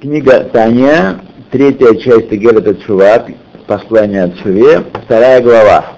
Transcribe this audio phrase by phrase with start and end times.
[0.00, 1.20] Книга Таня,
[1.50, 3.26] третья часть Герета Чува,
[3.66, 5.92] послание от Чуве, вторая глава.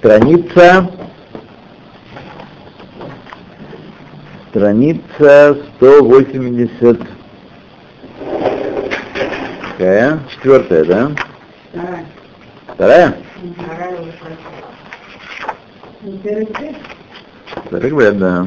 [0.00, 0.90] Страница,
[4.50, 7.00] страница 180,
[9.78, 10.20] какая?
[10.34, 11.10] Четвертая, да?
[11.72, 12.04] Вторая.
[12.74, 13.16] Вторая?
[17.70, 17.90] Вторая.
[17.90, 18.46] Говорят, да.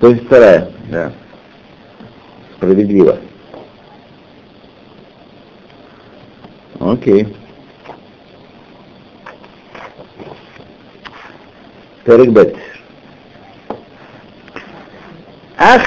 [0.00, 1.12] То есть вторая, да.
[2.56, 3.18] Справедливо.
[6.82, 7.28] Окей.
[12.04, 12.56] Перекбет.
[15.56, 15.82] Ах,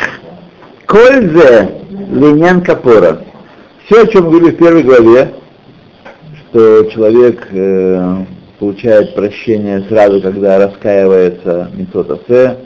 [0.85, 3.25] кользе линян капора.
[3.85, 5.33] Все, о чем говорили в первой главе,
[6.39, 8.25] что человек э,
[8.57, 12.59] получает прощение сразу, когда раскаивается Митцвот Асе,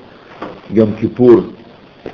[0.70, 1.56] Йом-Кипур,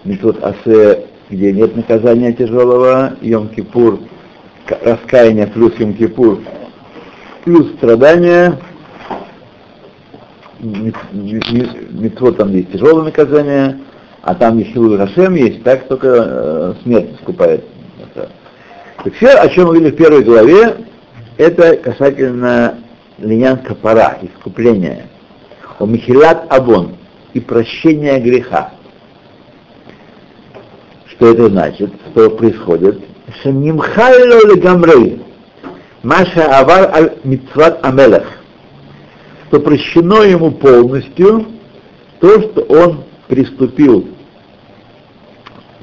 [0.06, 4.00] Митцвот Асе, где нет наказания тяжелого, Йом-Кипур,
[4.70, 6.44] раскаяние плюс Йом-Кипур,
[7.44, 8.60] плюс страдания,
[10.60, 13.80] Митцвот там есть тяжелое наказание,
[14.22, 17.64] а там еще Хашем есть, так только э, смерть искупает.
[18.14, 20.78] Так все, о чем мы говорили в первой главе,
[21.38, 22.80] это касательно
[23.20, 25.06] линян капара, искупления,
[25.78, 26.96] о михилат абон
[27.34, 28.72] и прощения греха.
[31.08, 31.94] Что это значит?
[32.12, 33.00] Что происходит?
[33.42, 35.22] Шанимхайло легамрей,
[36.04, 38.26] Маша авар аль мицват амелах,
[39.48, 41.48] что прощено ему полностью
[42.20, 44.08] то, что он приступил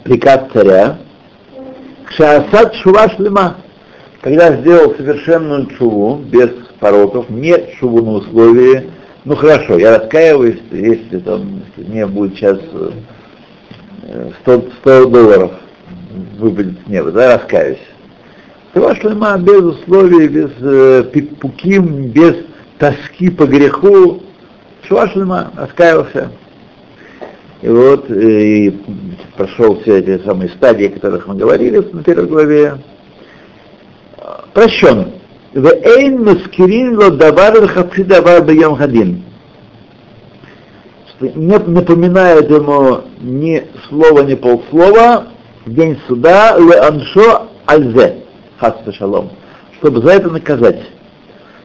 [0.05, 0.99] приказ царя,
[2.17, 3.57] Шаасад шува шлема,
[4.21, 8.91] когда сделал совершенную чуву, без пороков, не чуву на условии,
[9.25, 12.59] ну хорошо, я раскаиваюсь, если там мне будет сейчас
[14.43, 15.53] 100, 100 долларов
[16.39, 17.79] выпадет с неба, да, раскаюсь.
[18.75, 21.05] Шува шлема без условий, без э,
[21.41, 22.37] пуким, без
[22.79, 24.23] тоски по греху,
[24.89, 26.31] шува шлема, раскаялся.
[27.61, 28.71] И вот и
[29.37, 32.79] прошел все эти самые стадии, о которых мы говорили на первой главе.
[34.53, 35.13] Прощен.
[35.55, 39.23] Вейн маскирин ло давар хаци давар бьем хадин.
[41.21, 45.27] Не напоминает ему ни слова, ни полслова
[45.67, 48.23] в день суда ле аншо альзе
[48.59, 49.31] хасса шалом,
[49.79, 50.81] чтобы за это наказать.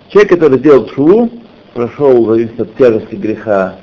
[0.10, 1.30] Человек, который сделал шву,
[1.74, 3.76] прошел, зависит от тяжести греха,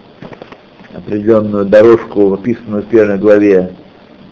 [0.95, 3.73] определенную дорожку, описанную в первой главе,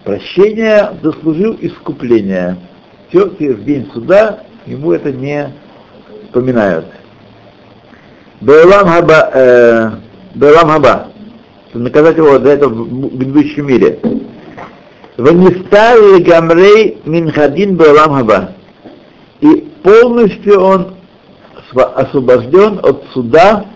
[0.05, 2.57] прощения, заслужил искупление.
[3.09, 5.53] Все, в день суда ему это не
[6.25, 6.87] вспоминают.
[8.41, 9.91] Бейлам хаба, э,
[10.35, 11.09] Бейлам хаба,
[11.75, 14.01] наказать его за это в грядущем мире.
[15.17, 18.53] Ванистар гамрей минхадин Бейлам хаба.
[19.41, 20.95] И полностью он
[21.75, 23.67] освобожден от суда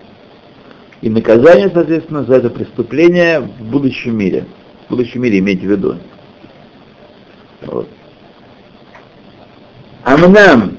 [1.01, 4.45] и наказание, соответственно, за это преступление в будущем мире.
[4.87, 5.95] В будущем мире имейте в виду.
[7.65, 7.87] Вот.
[10.03, 10.77] Амнам,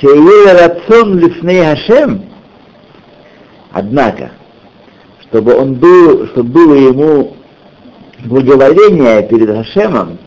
[0.00, 2.24] Шейле рацион лифней Хашем,
[3.70, 4.32] однако,
[5.22, 7.36] чтобы он был, чтобы было ему
[8.24, 10.18] благоволение перед Хашемом,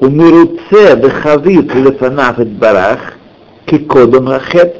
[0.00, 3.14] умируце бехавит лефанаф барах,
[3.66, 4.76] кикодом рахет,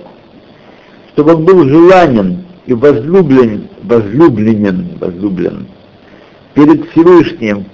[1.13, 5.67] чтобы он был желанен и возлюблен, возлюбленен, возлюблен
[6.55, 7.67] перед Всевышним,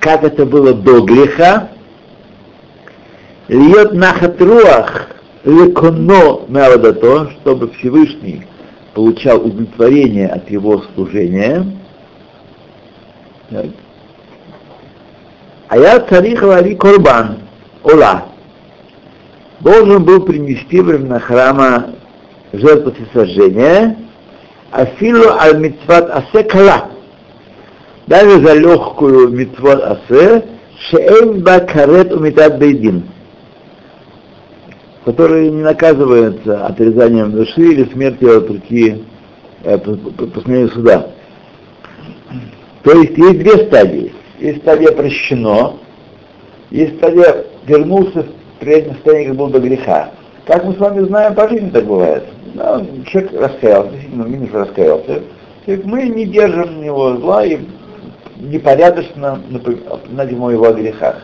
[0.00, 1.68] как это было до греха,
[3.48, 5.08] льет нахатруах
[5.44, 8.46] леконо меавадато, чтобы Всевышний
[8.94, 11.66] получал удовлетворение от его служения.
[15.68, 17.38] А я царих лари корбан,
[17.82, 18.24] ола,
[19.60, 21.94] должен был принести во храма
[22.52, 23.96] жертву всесожжения,
[24.70, 26.90] Афилу аль митцват асе кала.
[28.08, 30.44] Даже за легкую митцват асе,
[30.90, 33.04] шеэн ба карет умитат бейдин,
[35.04, 39.04] который не наказывается отрезанием души или смертью от руки
[39.62, 41.06] э, постановления суда.
[42.82, 44.12] То есть есть две стадии.
[44.44, 45.72] Есть стадия прощено,
[46.70, 50.10] есть стадия вернулся в прежнее состояние, как был до греха.
[50.44, 52.24] Как мы с вами знаем, по жизни так бывает.
[52.52, 55.22] Да, человек раскаялся, действительно, минус раскаялся.
[55.66, 57.58] Мы не держим на него зла и
[58.36, 61.22] непорядочно напоминать ему его о грехах.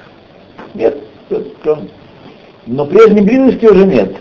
[0.72, 0.96] Нет,
[2.66, 4.16] но прежней близости уже нет.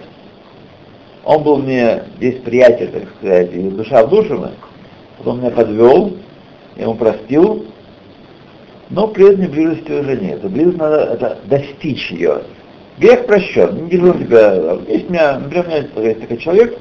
[1.24, 4.50] Он был мне здесь приятель, так сказать, и душа в душу,
[5.20, 6.18] потом меня подвел,
[6.76, 7.66] я ему простил,
[8.90, 10.42] но не близости уже нет.
[10.50, 12.42] Близость надо это достичь ее.
[12.98, 14.78] Грех прощен, не держу тебя.
[14.88, 16.78] Есть у меня, например, у меня есть такой человек,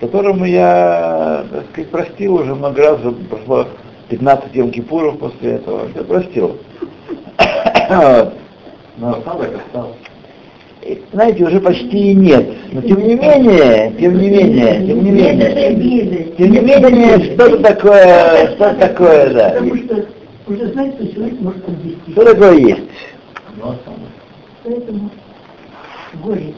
[0.00, 3.00] которому я, так сказать, простил уже много раз,
[3.30, 3.66] прошло
[4.08, 6.56] 15 Йом Кипуров после этого, я простил.
[8.98, 9.12] Но.
[11.12, 12.48] Знаете, уже почти нет.
[12.72, 18.54] Но тем не менее, тем не менее, тем не менее, тем не менее, что-то такое,
[18.54, 19.60] что такое, да.
[20.46, 22.12] Уже знаете, что человек может подвести.
[22.12, 22.90] Что такое есть?
[24.62, 25.10] Поэтому
[26.22, 26.54] горечь.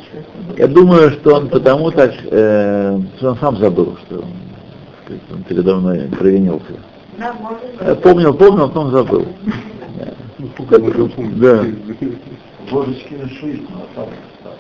[0.57, 4.31] Я думаю, что он потому так, э, что он сам забыл, что он,
[5.33, 6.75] он передо мной провинился.
[7.19, 9.27] Может, помнил, помнил, а потом забыл.
[10.39, 11.65] Да.
[12.71, 13.61] Ложечки на шею,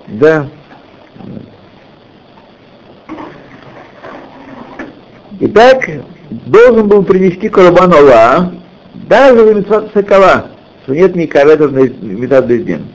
[0.09, 0.49] Да.
[5.41, 5.89] Итак,
[6.47, 8.53] должен был принести Карабан Аллах,
[9.09, 10.47] даже в Митцват Сакала,
[10.83, 12.87] что нет ни карета Митцват Бездин.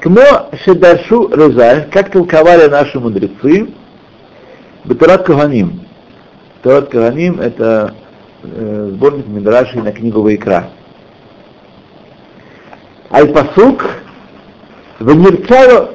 [0.00, 3.68] Кмо Шедашу Резаль, как толковали наши мудрецы,
[4.84, 5.80] Бетарат Каганим.
[6.62, 7.94] Тарат Каганим это
[8.42, 10.70] э, сборник Мидраши на книгу Вайкра.
[13.10, 13.84] Аль-Пасук
[15.00, 15.94] Ванирчало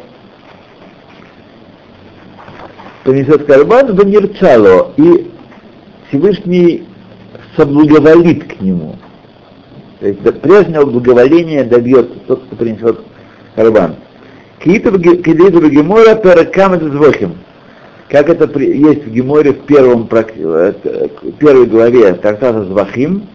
[3.03, 5.31] принесет карбан Ванирчало, и
[6.07, 6.87] Всевышний
[7.55, 8.97] соблаговолит к нему.
[10.03, 12.99] То есть до прежнего благоволения добьется тот, кто принесет
[13.55, 13.95] карбан.
[14.59, 17.37] Кииту Гемора Перакам Звохим.
[18.09, 20.73] Как это есть в Геморе в первом, э,
[21.39, 23.29] первой главе трактата Звахим,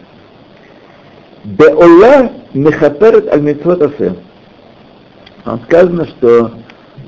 [1.42, 4.16] Беолла мехаперет аль митцвот асе.
[5.44, 6.52] Там сказано, что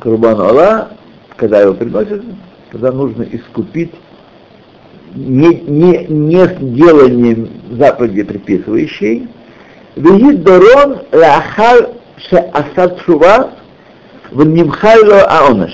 [0.00, 0.88] Курбан Алла,
[1.36, 2.22] когда его приносят,
[2.70, 3.92] когда нужно искупить
[5.14, 9.28] не, не, не сделанием заповеди приписывающей,
[9.96, 11.90] Вегид Дорон Лахар
[12.28, 13.52] Ше Асад Шува
[14.30, 15.72] Внимхайло Аонаш.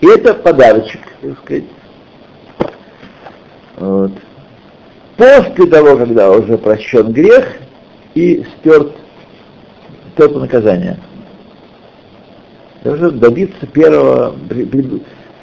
[0.00, 1.64] И это подарочек, так сказать.
[3.76, 4.12] Вот.
[5.16, 7.46] После того, когда уже прощен грех,
[8.14, 8.92] и стерт,
[10.12, 10.98] стерто наказание.
[12.82, 14.36] Должен добиться первого,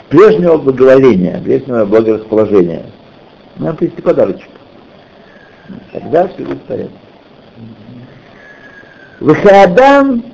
[0.08, 2.86] прежнего благоволения, прежнего благорасположения.
[3.56, 4.48] Надо принести подарочек.
[5.92, 7.01] Тогда все будет в порядке.
[9.22, 10.24] Вахаадам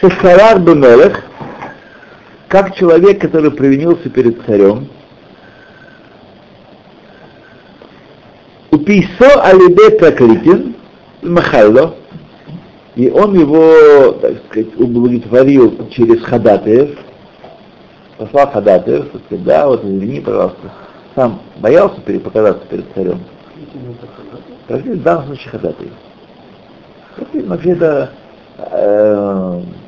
[0.00, 1.22] Шешарар Бемелех,
[2.48, 4.88] как человек, который провинился перед царем,
[8.70, 10.76] Уписо алибе проклятен,
[11.20, 11.94] Махайло,
[12.96, 16.98] и он его, так сказать, удовлетворил через ходатаев,
[18.16, 20.72] послал ходатаев, так сказать, да, вот извини, пожалуйста,
[21.14, 23.20] сам боялся показаться перед царем.
[24.68, 25.92] Практически в данном случае ходатаев.
[27.46, 28.10] Вообще это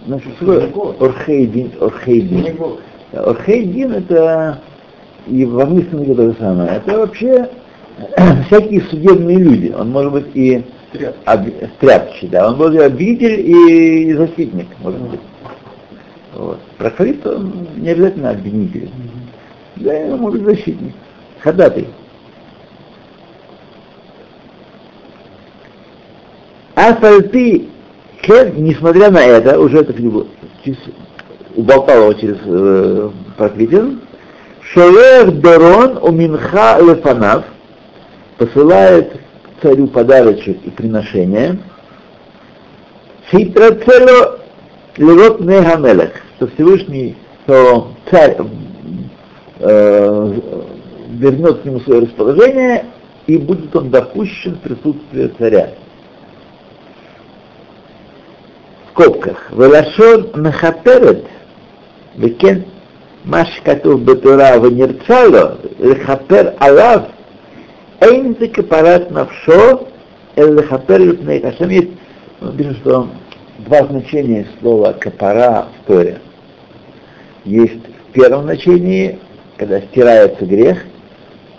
[0.06, 0.32] значит,
[1.00, 2.56] Орхейдин, Орхейдин.
[3.12, 4.60] Орхейдин это
[5.26, 6.70] и в английском то же самое.
[6.70, 7.48] Это вообще
[8.46, 9.74] всякие судебные люди.
[9.76, 10.64] Он может быть и
[11.76, 12.48] стряпчий, да.
[12.48, 15.20] Он был обвинитель и защитник, может быть.
[16.34, 16.58] Вот.
[16.78, 18.90] Прохорит он не обязательно обвинитель.
[19.76, 20.94] Да, он может быть защитник.
[21.40, 21.88] Ходатай.
[26.74, 27.68] Афальты,
[28.28, 30.26] несмотря на это, уже это книгу
[31.54, 34.00] уболтал его через э, Проквитин,
[34.62, 37.44] Шолех Дорон у Минха Лефанав
[38.38, 39.12] посылает
[39.62, 41.58] царю подарочек и приношения,
[43.30, 44.40] Хитрацело
[44.96, 48.36] левот Нехамелех, что Всевышний, что царь
[49.58, 50.40] э,
[51.10, 52.86] вернет к нему свое расположение,
[53.26, 55.70] и будет он допущен в присутствие царя.
[58.83, 59.51] В скобках.
[59.51, 61.25] Велашон Мехаперет,
[62.15, 62.65] Векен
[63.25, 67.03] Маш Катув Бетура Венерцало, Лехапер Алав,
[68.01, 69.77] Эйн זה כפרת נפשו,
[70.37, 71.69] אלא לכפר לפני Хашем.
[71.69, 71.89] Есть,
[72.57, 73.09] пишет, что
[73.59, 76.19] два значения слова капара в Торе.
[77.43, 79.19] Есть в первом значении,
[79.57, 80.85] когда стирается грех,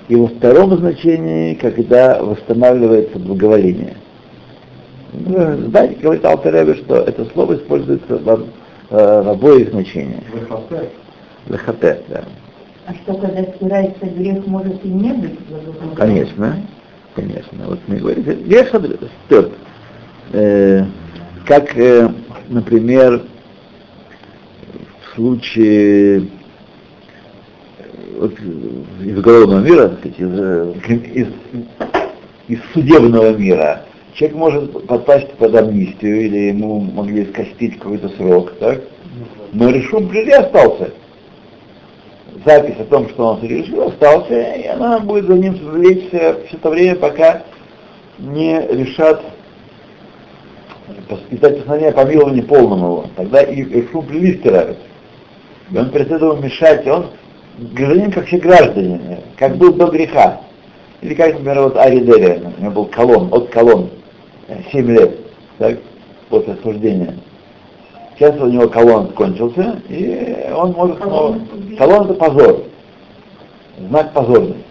[0.09, 3.97] и во втором значении, когда восстанавливается благоволение.
[5.70, 8.48] Знаете, говорит Алтеребе, что это слово используется в,
[8.90, 10.24] в обоих значениях.
[11.48, 12.24] Лехапер, да.
[12.88, 15.40] А что, когда стирается грех, может и не быть
[15.96, 16.58] Конечно,
[17.16, 17.68] конечно.
[17.68, 18.68] Вот мы говорим, грех
[19.26, 19.52] стерт.
[20.34, 20.84] Э,
[21.46, 22.10] как, э,
[22.50, 23.24] например,
[25.02, 26.28] в случае
[28.18, 28.34] вот,
[29.04, 31.28] из уголовного мира, из, из,
[32.48, 33.84] из судебного мира,
[34.16, 38.82] человек может попасть под амнистию, или ему могли скостить какой-то срок, так?
[39.52, 40.92] Но решум при остался.
[42.46, 46.70] Запись о том, что он совершил, остался, и она будет за ним влечься все то
[46.70, 47.44] время, пока
[48.20, 49.22] не решат
[51.10, 53.06] испытать постановление о помиловании полному.
[53.16, 54.78] Тогда и решум при стирают.
[55.72, 57.08] И он перед этим мешать, он
[57.58, 60.42] гражданин как все граждане, как был до греха.
[61.02, 63.90] Или как, например, вот Ари Дели, у него был колон, от колон,
[64.72, 65.20] 7 лет,
[65.58, 65.78] так,
[66.30, 67.16] после осуждения.
[68.16, 71.40] Сейчас у него колон кончился, и он может снова...
[71.78, 72.64] Колон это позор.
[73.78, 74.64] Знак позорный.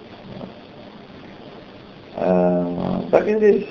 [2.16, 2.66] Э,
[3.10, 3.66] так и здесь.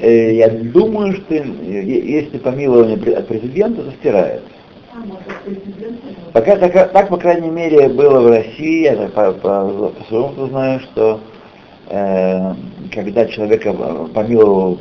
[0.00, 4.48] Э, я думаю, что если помилование от президента, то стирается.
[6.32, 10.80] Пока так, так, по крайней мере, было в России, я по, по, по своему знаю,
[10.80, 11.20] что
[11.87, 12.53] э,
[12.91, 13.73] когда человека
[14.13, 14.79] помиловал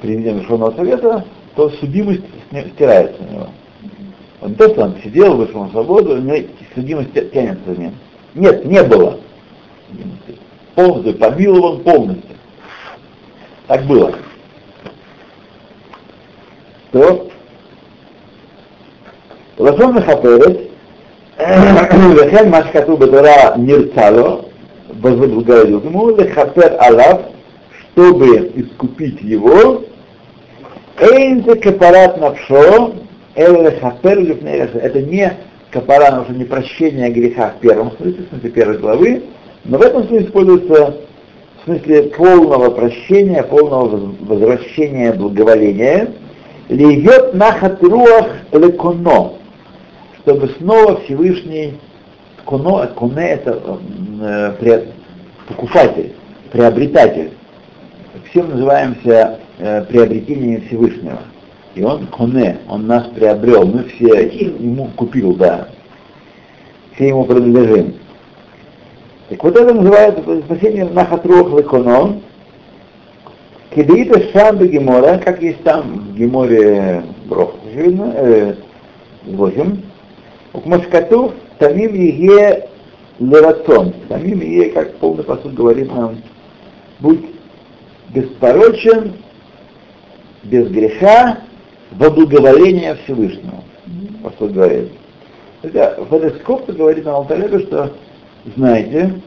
[0.00, 1.24] президент Верховного Совета,
[1.56, 2.22] то судимость
[2.74, 3.48] стирается у него.
[4.40, 7.94] Он не то, что он сидел, вышел на свободу, у него судимость тянется за ним.
[8.34, 9.18] Нет, не было.
[10.74, 12.36] Полностью помилован полностью.
[13.66, 14.14] Так было.
[16.92, 17.28] То
[19.60, 20.56] לשון מחפרת,
[22.16, 24.43] וכן מה שכתוב בתורה נרצה לו,
[25.01, 27.21] говорил ему, лехапер алав,
[27.93, 29.83] чтобы искупить его,
[30.99, 32.93] эйнзе капарат навшо,
[33.35, 35.37] лехапер это не
[35.71, 39.23] капара, но не прощение греха в первом смысле, в смысле первой главы,
[39.65, 40.97] но в этом смысле используется
[41.57, 46.09] в смысле полного прощения, полного возвращения благоволения,
[46.69, 49.33] льет нахат руах леконо,
[50.19, 51.79] чтобы снова Всевышний,
[52.45, 53.79] куно, куне это
[54.21, 54.83] э,
[55.47, 56.13] покупатель,
[56.51, 57.31] приобретатель.
[58.29, 61.19] Все мы называемся э, приобретением Всевышнего.
[61.75, 65.67] И он коне, он нас приобрел, мы все ему купил, да.
[66.93, 67.95] Все ему принадлежим.
[69.29, 72.21] Так вот это называется спасение Нахатрух Леконо.
[73.75, 78.53] Кедита Шамбе Гемора, как есть там в Геморе Брох, очевидно, э,
[79.25, 79.81] 8.
[80.53, 82.67] Укмашкату Тамим Еге
[83.19, 83.93] Лерацон.
[84.09, 86.17] Тамим Еге, как полный посуд говорит нам,
[86.99, 87.25] будь
[88.09, 89.13] беспорочен,
[90.43, 91.39] без греха,
[91.91, 93.63] во благоволение Всевышнего.
[94.23, 94.91] Посуд говорит.
[95.61, 97.93] Хотя в этой говорит нам Алталеба, что
[98.55, 99.21] знаете,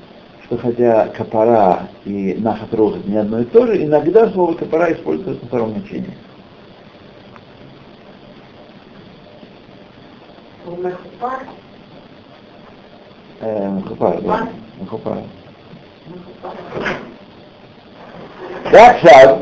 [0.45, 5.43] что хотя капара и наша трога не одно и то же, иногда слово капара используется
[5.43, 6.17] на втором значении.
[10.67, 11.41] Мехупар?
[13.42, 14.48] Э, Мехупар, да.
[14.80, 15.18] Мехупар.
[18.72, 19.38] ועכשיו,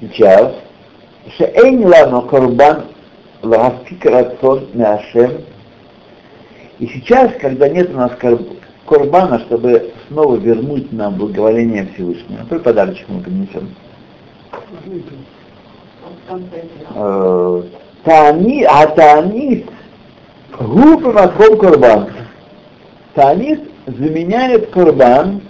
[0.00, 0.46] сейчас,
[1.28, 2.74] שאין לנו קורבן
[3.44, 5.30] להפקיק רצון מהשם,
[6.80, 8.12] и сейчас, когда нет у нас
[8.84, 13.74] корбана, чтобы снова вернуть нам благоволение Всевышнего, какой подарочек мы принесем?
[18.04, 19.66] Таани, а таанит,
[20.58, 22.08] губы матком корбан.
[23.19, 25.41] Талис заменяет Курбан,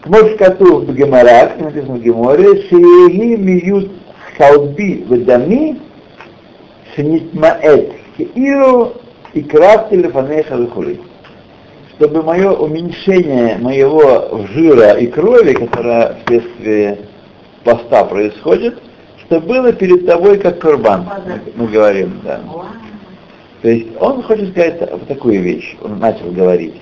[0.00, 3.92] к Москату в Геморах, написано в Геморе, Шиеги миют
[4.38, 5.78] халби вадами,
[6.94, 8.94] шнитмаэт, хеиру
[9.34, 10.98] и крафты лефанеха вихули.
[11.96, 17.00] Чтобы мое уменьшение моего жира и крови, которое вследствие
[17.64, 18.78] поста происходит,
[19.26, 21.06] что было перед тобой как курбан,
[21.54, 22.40] мы говорим, да.
[23.62, 26.74] То есть он хочет сказать вот такую вещь, он начал говорить,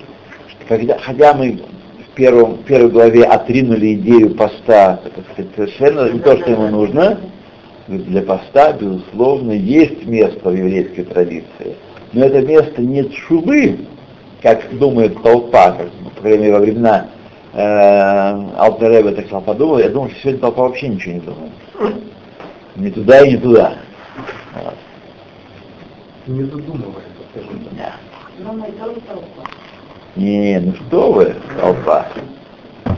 [0.49, 1.59] что когда, хотя мы
[2.07, 4.99] в первом, в первой главе отринули идею поста,
[5.33, 7.19] сказать, совершенно не то, что ему нужно,
[7.87, 11.75] для поста, безусловно, есть место в еврейской традиции.
[12.13, 13.77] Но это место не шубы,
[14.41, 17.07] как думает толпа, как, по крайней мере, во времена
[17.53, 21.51] э, Алтереба так сказал, подумал, я думаю, что сегодня толпа вообще ничего не думает.
[22.75, 23.73] Не туда и не туда.
[24.55, 24.75] Вот.
[26.27, 27.99] Не задумывается, скажем так.
[30.15, 32.07] Не, ну что вы, толпа.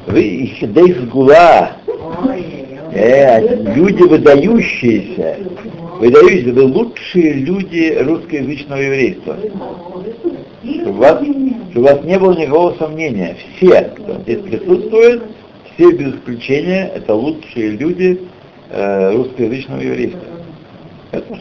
[0.08, 1.72] Вы дейс гула.
[2.92, 5.38] Э, люди выдающиеся.
[6.00, 9.38] Выдающиеся, вы лучшие люди русскоязычного еврейства.
[10.64, 13.38] Чтобы у вас, чтобы у вас не было никакого сомнения.
[13.56, 15.24] Все, кто здесь присутствует,
[15.74, 18.22] все без исключения, это лучшие люди
[18.70, 20.22] э, русскоязычного еврейства.
[21.12, 21.40] Это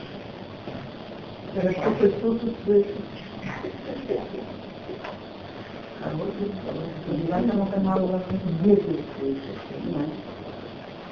[1.54, 1.61] По
[7.14, 9.04] девятому каналу вас не слышите.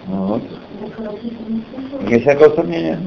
[0.07, 0.43] Вот.
[0.43, 2.03] Что.
[2.09, 2.99] Нет всякого сомнения.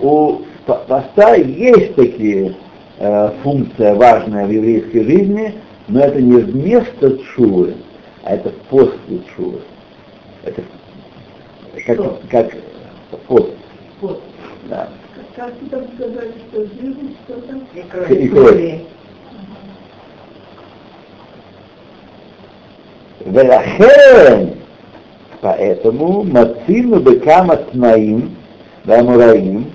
[0.00, 2.54] У по- поста есть такие
[2.98, 5.54] э, функция важная в еврейской жизни,
[5.88, 7.74] но это не вместо чувы,
[8.22, 9.60] а это после чувы.
[10.44, 10.62] Это
[11.86, 12.52] как, как
[13.24, 13.54] вход.
[13.96, 14.22] Вход.
[14.68, 14.88] Да.
[15.36, 17.66] Как вы там сказали, что живут что там?
[17.74, 18.82] И кровь.
[23.24, 24.54] Велахен,
[25.40, 28.36] поэтому Мацину Бекама Тнаим,
[28.84, 29.72] да, Амураим,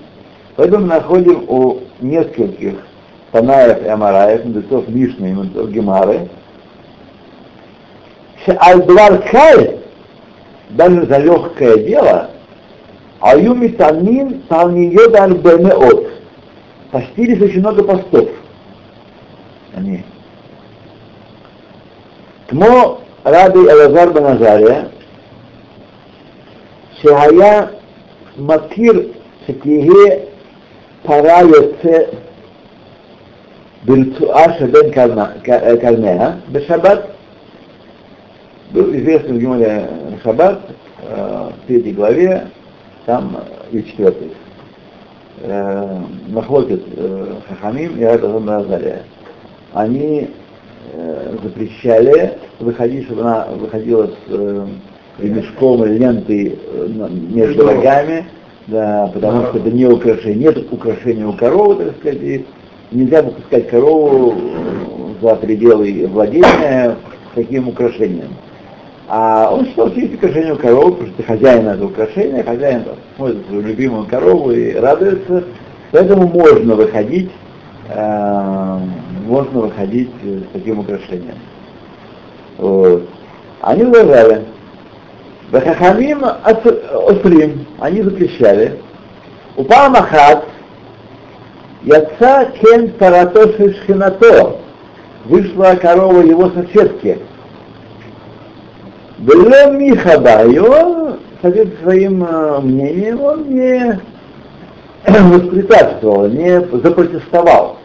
[0.56, 2.74] поэтому находим у нескольких
[3.32, 6.28] Танаев и Амараев, мудрецов Мишны и мудрецов Гемары,
[8.46, 9.22] Альдвар
[10.69, 12.29] даже за легкое дело,
[13.21, 16.07] Аю Митамин Талниот Альбенеот,
[16.91, 18.29] постились очень много постов.
[19.75, 20.03] Они.
[22.47, 24.83] כמו רבי אלעזר בן עזריה,
[27.01, 27.65] שהיה
[28.37, 29.09] מכיר
[29.47, 30.15] שתהיה
[31.03, 31.97] פרה יוצא
[33.85, 35.31] ברצועה שבין קרנה-
[35.81, 36.99] קרניה בשבת,
[38.73, 39.87] был известный в Гимале
[40.22, 40.60] Шаббат,
[41.02, 42.48] э, в третьей главе,
[43.06, 43.36] там
[43.72, 44.32] и четвертой,
[45.42, 49.02] э, Махлокет э, Хахамим и Рабазан Назария.
[49.72, 50.30] Они
[50.92, 54.66] э, запрещали выходить, чтобы она выходила с э,
[55.18, 58.26] ремешком или лентой э, между рогами,
[58.66, 62.46] да, потому что это не украшение, нет украшения у коровы, так сказать, и
[62.92, 66.96] нельзя выпускать корову э, за пределы владения
[67.34, 68.30] таким украшением.
[69.10, 72.96] А он считал, что есть украшение у коровы, потому что хозяин этого украшения, хозяин там
[73.16, 75.44] смотрит свою любимую корову и радуется,
[75.92, 77.30] поэтому можно выходить,
[77.88, 78.78] э,
[79.26, 81.36] можно выходить с таким украшением.
[82.58, 83.08] Вот.
[83.62, 84.44] Они возражали.
[85.52, 88.78] Вахахамим осрим, они запрещали.
[89.56, 90.44] Упал Махат,
[91.82, 94.58] Яца кен парато шхинато,
[95.24, 97.18] вышла корова его соседки.
[99.18, 104.00] Было Михаба, и он, соответственно, своим э, мнением, он не
[105.08, 107.78] воспрепятствовал, не запротестовал.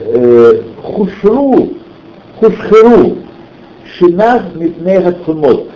[0.00, 1.74] Э, хушру,
[2.38, 3.18] хушхеру,
[3.98, 5.68] шинах митнеха цумот.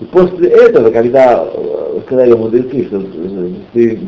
[0.00, 3.00] И после этого, когда э, сказали мудрецы, что
[3.72, 3.98] ты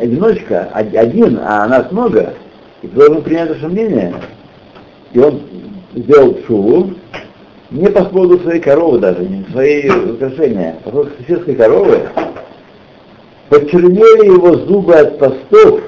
[0.00, 2.34] одиночка, од- один, а нас много,
[2.82, 4.14] и ты должен принять наше мнение,
[5.12, 5.40] и он
[5.94, 6.90] сделал шуву,
[7.70, 12.08] не по поводу своей коровы даже, не своей украшения, а по поводу соседской коровы,
[13.48, 15.80] почернели его зубы от постов,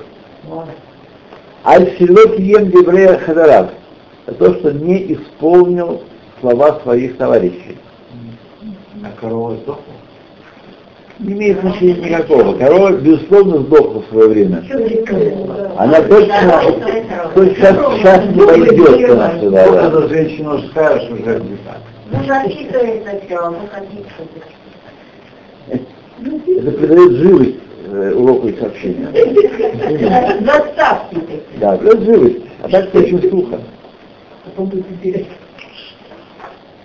[1.64, 3.70] аль-силот ем деврея хадарав,
[4.26, 6.02] за то, что не исполнил
[6.40, 7.78] слова своих товарищей.
[9.04, 9.91] А корова сдохла?
[11.22, 12.58] Не имеет значения никакого.
[12.58, 14.64] Корова, безусловно, сдохла в свое время.
[15.76, 16.62] Она точно,
[17.34, 19.70] точно сейчас, сейчас не пойдет к нам сюда.
[19.70, 19.82] да.
[19.82, 21.76] Когда женщина скажешь, уже где-то.
[22.10, 23.54] Ну, записывай сначала,
[26.20, 27.56] ну, Это придает живость
[27.92, 29.08] э, уроку и сообщению.
[30.44, 31.42] Заставки такие.
[31.60, 32.38] Да, придает живость.
[32.62, 33.60] А так это очень сухо.
[34.58, 35.34] Интересно.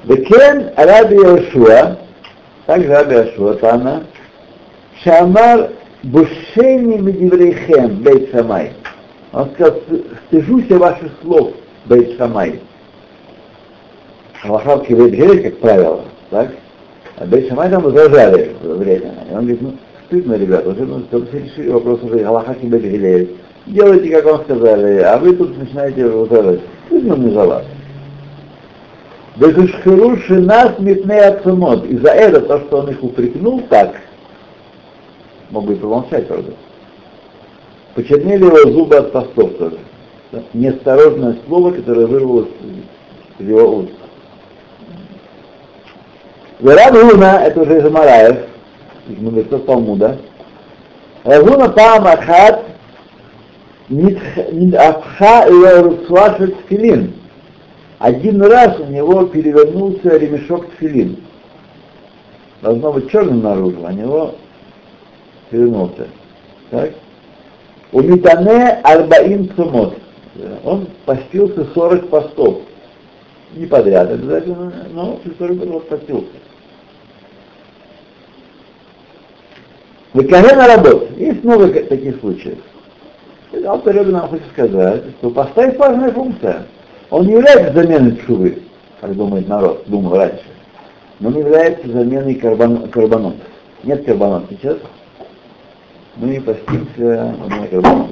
[0.04, 1.98] Векен Раби Йошуа,
[2.68, 4.04] также Раби Йошуа, Тана,
[5.04, 5.72] Шамар
[6.04, 8.72] Бушени Медиврейхем, Бейт Шамай.
[9.34, 9.80] Он сказал,
[10.28, 11.54] стыжусь я ваших слов,
[11.86, 12.60] Бейт Шамай.
[14.44, 16.52] Аллахавки Бейт Гелель, как правило, так?
[17.18, 19.14] А Бейт Шамай там возражали в то время.
[19.30, 19.74] И он говорит, ну,
[20.08, 23.36] стыдно, ребята, уже ну, чтобы все решили вопрос уже Аллахаки Бейт Гелель.
[23.68, 26.62] Делайте, как вам сказали, а вы тут начинаете возражать.
[26.88, 27.66] Стыдно мне за вас.
[29.36, 31.86] Вегушхеруши нас метне отцемот.
[31.86, 33.96] И за это, то, что он их упрекнул так,
[35.52, 36.54] мог бы и помолчать, правда,
[37.96, 39.78] почернели его зубы от постов тоже.
[40.54, 42.50] Неосторожное слово, которое вырвалось
[43.40, 43.92] из его уст.
[46.60, 48.38] Верабуна, это уже из Амараев,
[49.08, 50.18] из мудрецов Талмуда.
[51.24, 52.66] Равуна Пам Ахат
[53.90, 57.14] Нидапха Леруцуашет Тфилин.
[58.00, 61.18] Один раз у него перевернулся ремешок тфилин.
[62.62, 64.36] Должно быть черным наружу, а у него
[65.50, 66.08] перевернулся.
[66.72, 66.92] Так?
[67.92, 69.96] У Митане Арбаим Цумот.
[70.64, 72.60] Он постился 40 постов.
[73.56, 76.28] Не подряд обязательно, но 40 вот постился.
[80.14, 81.08] Выкарена работа.
[81.16, 82.58] Есть много таких случаев.
[83.66, 86.66] Алтер Ребе нам хочет сказать, что поставить важная функция.
[87.10, 88.64] Он не является заменой чувы,
[89.00, 90.44] как думает народ, думал раньше.
[91.20, 93.48] Но он является заменой карбон, карбонотов.
[93.84, 94.78] Нет карбонот сейчас.
[96.17, 98.11] Мы не постимся на карбонот.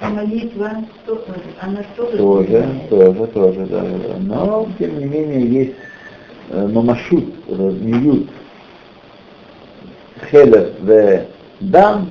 [0.00, 0.70] А молитва,
[1.04, 1.24] что,
[1.60, 2.18] она тоже...
[2.18, 4.14] Тоже, тоже, тоже, да, да, да.
[4.20, 5.74] Но, тем не менее, есть
[6.50, 8.28] э, мамашут, э, миют,
[10.30, 11.24] хелев в
[11.60, 12.10] дам,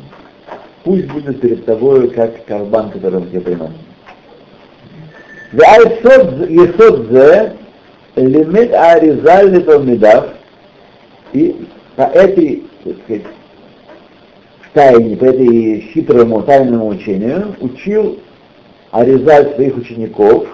[0.84, 3.76] пусть будет перед тобой как карбан, который он тебе приносит.
[5.54, 7.50] והיסוד יסוד זה
[8.18, 10.24] לימד האריזה לתלמידיו,
[11.34, 11.56] и
[11.96, 13.22] по этой, так сказать,
[14.73, 18.19] тайне, по этой хитрому тайному учению учил
[18.91, 20.47] Аризаль своих учеников,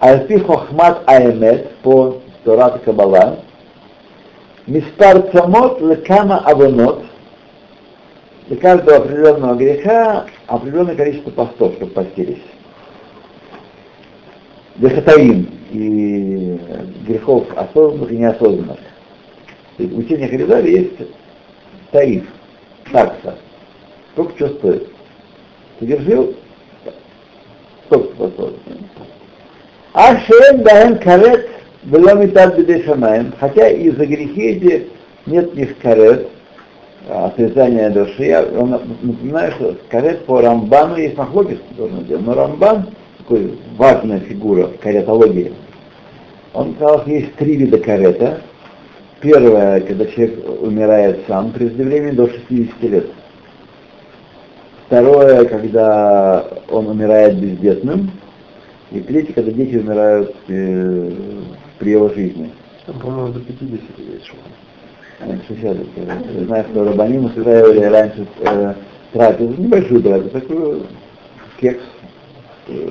[0.00, 3.40] Альпи Хохмат Аэмет по Торат Кабала,
[4.66, 7.04] Мистар Цамот Лекама Авонот,
[8.48, 12.42] для каждого определенного греха определенное количество постов, чтобы постились.
[14.76, 16.58] Дехатаим и
[17.06, 18.78] грехов осознанных и неосознанных.
[19.76, 20.92] То есть в учениях Аризаля есть
[21.90, 22.24] таиф,
[22.92, 23.36] такса.
[24.12, 24.88] Сколько что стоит.
[25.78, 26.34] Совершил
[27.86, 28.52] сколько.
[29.92, 31.48] А шеем даем карет
[31.84, 34.88] была метад бедешамаем, хотя и за грехи эти
[35.26, 36.28] нет в них карет,
[37.08, 38.24] отрезания души.
[38.24, 44.78] Я вам напоминаю, что карет по Рамбану есть махлогис, но Рамбан, такой важная фигура в
[44.78, 45.52] каретологии,
[46.54, 48.40] он сказал, что есть три вида карета.
[49.24, 53.06] Первое, когда человек умирает сам преждевременно до 60 лет.
[54.86, 58.10] Второе, когда он умирает бездетным.
[58.92, 61.10] И третье, когда дети умирают э,
[61.78, 62.50] при его жизни.
[62.84, 64.36] Там, по-моему, до 50 есть что.
[65.20, 65.76] Э, 60.
[65.96, 68.74] Я знаю, что Рабаним устраивали раньше э,
[69.14, 70.82] трапезу, небольшую трапезу, такую
[71.58, 71.82] кекс
[72.68, 72.90] э,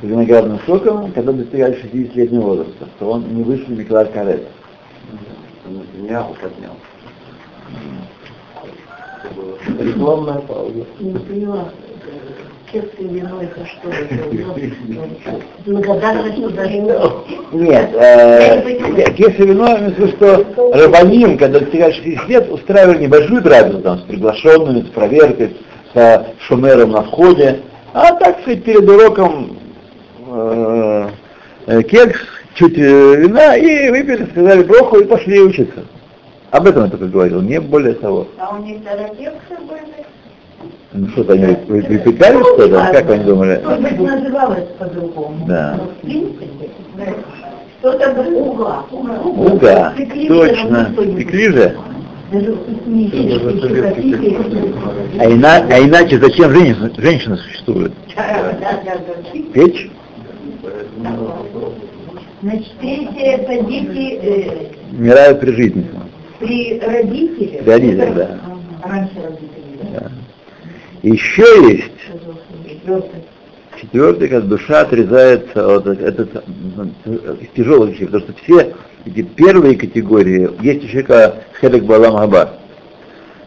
[0.00, 4.46] с виноградным соком, когда достигали 60-летнего возраста, то он не вышел Миклар Карет.
[6.00, 6.76] Няху поднял.
[9.78, 10.84] Рекламная пауза.
[11.00, 11.68] Не поняла.
[12.98, 13.88] Вино это что?
[15.66, 16.36] Благодарность.
[17.52, 23.42] Нет, э, кекс и вино, я имею что Рабаним, когда достигали 60 лет, устраивали небольшую
[23.42, 25.56] трапезу там, с приглашенными, с проверкой,
[25.94, 27.60] с шумером на входе,
[27.94, 29.56] а так сказать, перед уроком
[30.28, 31.08] э,
[31.66, 32.18] э, кекс,
[32.56, 35.84] чуть э, вина, и выпили, сказали броху и пошли учиться.
[36.50, 38.26] Об этом я только говорил, не более того.
[38.38, 40.06] А у них терапевты были?
[40.92, 43.60] Ну что-то они вы- выпекали что-то, как они думали?
[43.62, 45.44] Может быть, называлось по-другому.
[45.46, 45.78] Да.
[45.78, 46.70] Но в принципе,
[47.80, 48.84] что-то уга.
[48.90, 49.94] Уга,
[50.28, 51.76] точно, пекли же.
[55.18, 57.92] А, ина- а иначе зачем женщина, женщина существует?
[59.52, 59.90] Печь?
[62.42, 65.86] Значит, третье это дети э, Умирают при жизни.
[66.38, 67.64] при родителях.
[67.64, 68.38] При родителях, да.
[68.82, 70.00] Ага, Раньше родителей, да.
[70.00, 70.10] Да.
[71.02, 71.92] Еще есть
[72.68, 73.22] Четвертое.
[73.80, 76.44] четвертый, как душа отрезается от этот
[77.40, 78.74] из тяжелых вещей, потому что все
[79.06, 82.50] эти первые категории, есть еще человека хедек балам хаба,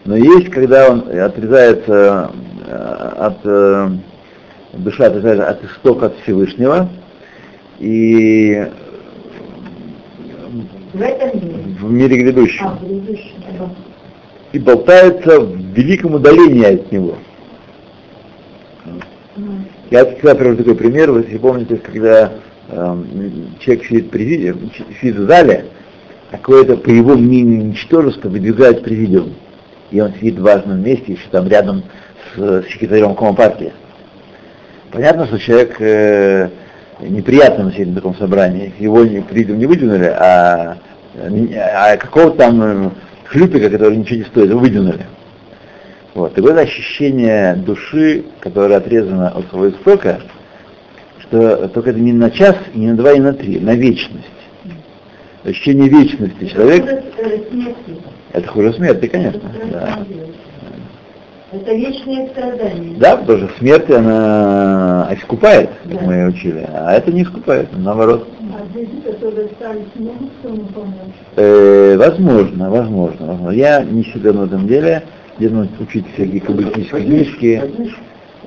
[0.05, 2.31] но есть, когда он отрезается
[2.65, 3.89] э, от э,
[4.73, 6.89] душа отрезается от истока от Всевышнего
[7.79, 8.67] и
[10.93, 11.63] В этом мире.
[11.79, 12.67] в мире грядущем.
[12.67, 13.69] А, предыдущий, да.
[14.51, 17.17] и болтается в великом удалении от него.
[19.35, 19.65] Мгм.
[19.91, 22.33] Я всегда привожу такой пример, вы если помните, когда
[22.69, 25.65] эм, человек сидит в, президиуме, сидит в зале,
[26.31, 29.33] какое-то, по его мнению, ничтожество выдвигает президиум.
[29.91, 31.83] И он сидит в важном месте, еще там рядом
[32.35, 33.73] с, с секретарем Компартии.
[34.91, 36.49] Понятно, что человек э,
[37.01, 38.73] неприятно сидеть на таком собрании.
[38.79, 40.77] Его президиум не выдвинули, а,
[41.15, 42.89] а какого-то там э,
[43.25, 45.05] хлюпика, который ничего не стоит, выдвинули.
[46.13, 46.37] Вот.
[46.37, 50.21] И вот это ощущение души, которая отрезана от своего истока,
[51.21, 54.25] что только это не на час, не на два, и на три, на вечность.
[55.43, 57.97] Ощущение вечности человек, Это э, смерти.
[58.33, 59.41] это хуже смерти, конечно.
[59.71, 59.99] Да.
[61.51, 62.95] Это вечные страдания.
[62.99, 66.05] да, потому что смерть, она искупает, как Да.
[66.05, 68.27] мы учили, а это не искупает, наоборот.
[68.53, 69.47] А люди, которые
[70.43, 70.93] кому помочь?
[71.37, 73.49] Э, возможно, возможно, возможно.
[73.51, 75.01] Я не силен в этом деле,
[75.39, 77.63] где нужно учить всякие каббалистические книжки.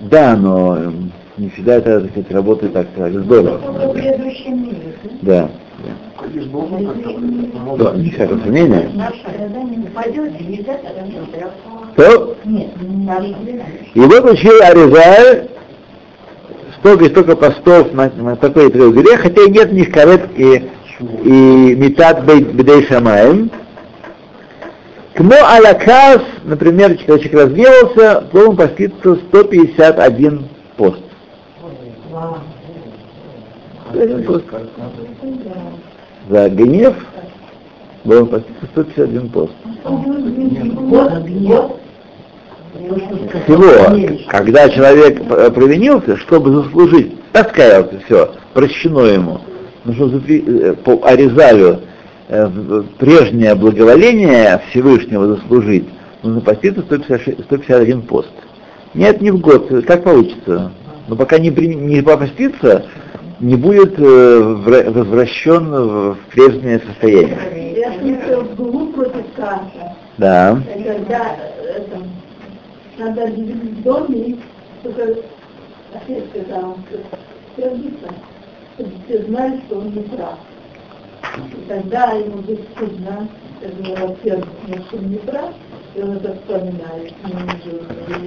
[0.03, 3.59] Да, но м, не всегда это, так сказать, работает так так здорово.
[3.59, 5.49] Только в предыдущем мире, да?
[5.83, 8.88] Да, да, не всякого сомнения.
[11.96, 12.70] То, не
[13.94, 15.48] и вот учил Аризаль
[16.78, 19.92] столько и столько постов на, на такой и такой грех, хотя и нет в них
[19.92, 23.50] карет и, и метат бедей шамаем.
[25.14, 31.02] Кмо алякас, например, человек разгневался, должен поститься 151 пост.
[33.92, 34.44] Один пост.
[36.31, 36.94] За гнев
[38.05, 39.52] должен поститься 151 пост.
[43.45, 49.40] Всего, когда человек э, провинился, чтобы заслужить, раскаялся, все, прощено ему,
[49.85, 51.81] но чтобы запри- э, по Аризалю
[52.29, 55.88] э, прежнее благоволение Всевышнего заслужить,
[56.23, 58.31] нужно поститься 156 151 пост.
[58.95, 60.73] Нет, не в год, как получится.
[61.09, 62.85] Но пока не, при- не попаститься,
[63.40, 67.38] не будет э, вра- возвращен в прежнее состояние.
[70.18, 70.59] Да.
[72.98, 74.37] Надо в доме,
[74.83, 75.16] только
[75.94, 76.76] отец сказал,
[77.57, 78.09] сердиться,
[78.74, 80.38] чтобы все знали, что он не прав.
[81.38, 83.28] И тогда ему будет стыдно,
[83.61, 84.46] когда он сердце,
[84.88, 85.55] что он не прав,
[85.94, 87.14] и он это вспоминает.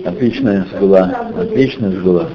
[0.06, 1.32] Отличная сгула.
[1.38, 2.30] Отличная сгула.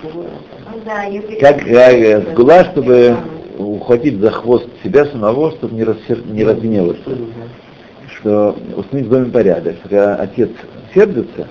[1.40, 3.16] Как, как сгула, чтобы
[3.58, 6.24] ухватить за хвост себя самого, чтобы не, рассер...
[6.26, 7.10] не разгневаться.
[8.14, 9.76] Что установить в доме порядок.
[9.82, 10.50] Когда отец
[10.94, 11.46] сердится,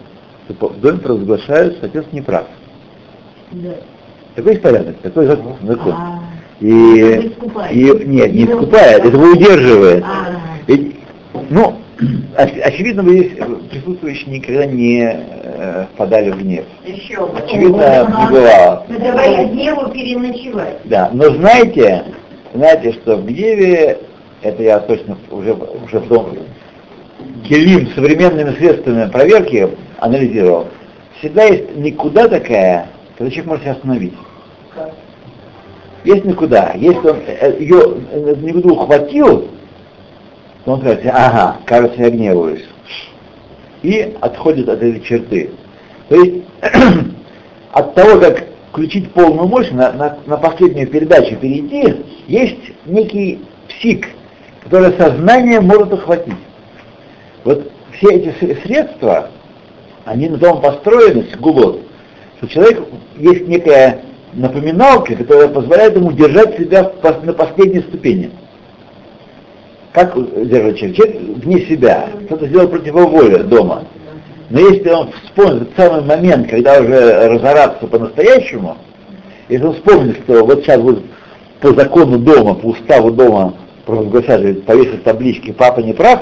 [0.50, 2.48] то по- в доме провозглашают, что отец не прав.
[3.52, 3.70] Да.
[4.36, 5.54] Такой есть порядок, такой закон.
[5.64, 5.92] закон.
[5.96, 6.20] А,
[6.60, 6.68] И,
[7.72, 10.04] и нет, не искупает, это его удерживает.
[10.04, 10.96] а, Ведь,
[11.52, 11.76] ну,
[12.36, 16.66] оч- очевидно, вы здесь присутствующие никогда не э, впадали в гнев.
[16.86, 17.38] Еще бы.
[17.38, 18.86] Очевидно, не бывало.
[18.90, 20.78] Мы давай гневу переночевать.
[20.86, 22.06] Да, но знаете,
[22.56, 24.00] знаете, что в гневе,
[24.42, 26.36] это я точно уже, уже в том
[27.48, 30.68] Келим современными средствами проверки анализировал,
[31.20, 34.14] всегда есть никуда такая, когда человек может себя остановить.
[36.04, 36.74] Есть никуда.
[36.76, 39.50] Если он э, ее э, никуда ухватил,
[40.64, 42.66] то он скажет, ага, кажется, я гневаюсь.
[43.82, 45.52] И отходит от этой черты.
[46.08, 46.46] То есть
[47.72, 54.08] от того, как включить полную мощь, на, на, на последнюю передачу перейти, есть некий псик,
[54.64, 56.36] который сознание может охватить.
[57.44, 59.30] Вот все эти сре- средства,
[60.06, 61.82] они на том построены, гулот,
[62.38, 62.84] что человек
[63.18, 64.02] есть некая
[64.34, 66.92] напоминалка, которая позволяет ему держать себя
[67.24, 68.32] на последней ступени.
[69.92, 70.98] Как держать человек?
[70.98, 73.86] Человек вне себя, кто-то сделал против его воли дома.
[74.50, 78.78] Но если он вспомнит этот самый момент, когда уже разораться по-настоящему,
[79.48, 81.04] если он вспомнит, что вот сейчас будет
[81.62, 83.54] по закону дома, по уставу дома
[83.86, 86.22] провозглашать, повесить таблички «папа не прав»,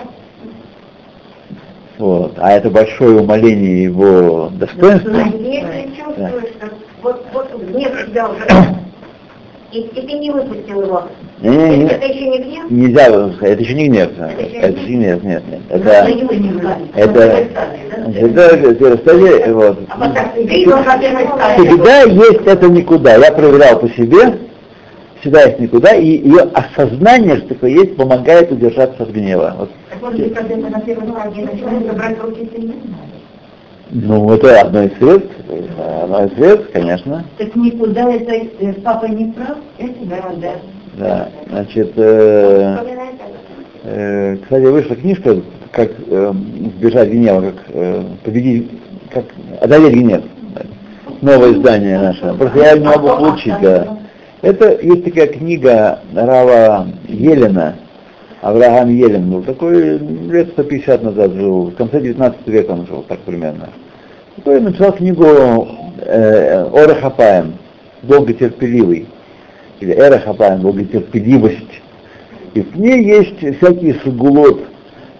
[1.98, 6.70] вот, а это большое умаление его достоинства, Если чувствуешь, что
[7.02, 8.46] вот, вот гнев тебя уже,
[9.72, 11.04] и, и ты не выпустил его,
[11.42, 12.72] не, не, не, это еще не гнев?
[12.72, 13.08] нельзя
[13.42, 15.90] это еще не гнев, это еще не гнев, нет, нет, это,
[16.96, 17.22] это,
[18.16, 21.18] это, это, кстати, вот, А его хотел
[21.58, 23.16] всегда есть это никуда.
[23.16, 24.38] Я проверял по себе,
[25.28, 29.56] всегда есть никуда, и ее осознание, что такое есть, помогает удержаться от гнева.
[29.60, 29.70] Вот.
[33.90, 35.32] Ну, это одно из средств,
[36.02, 37.26] одно из средств, конечно.
[37.38, 39.58] Так никуда это э, папа не прав?
[39.78, 40.56] Это да,
[40.98, 41.30] да.
[41.50, 42.78] Значит, э,
[43.84, 45.38] э, кстати, вышла книжка,
[45.72, 48.72] как э, избежать гнева, как э, победить,
[49.10, 49.26] как
[49.62, 50.24] одолеть гнев.
[51.22, 52.34] Новое издание наше.
[52.34, 53.98] Просто я не могу получить, да.
[54.42, 57.76] Это есть такая книга Рава Елена,
[58.42, 63.20] Авраам Елен был такой, лет 150 назад жил, в конце 19 века он жил, так
[63.20, 63.70] примерно.
[64.36, 65.26] Такой написал книгу
[66.00, 67.56] э, Ора Хапаем,
[68.04, 69.08] долготерпеливый,
[69.80, 71.82] или Эра Хапаем, долготерпеливость.
[72.54, 74.62] И в ней есть всякие сугулот,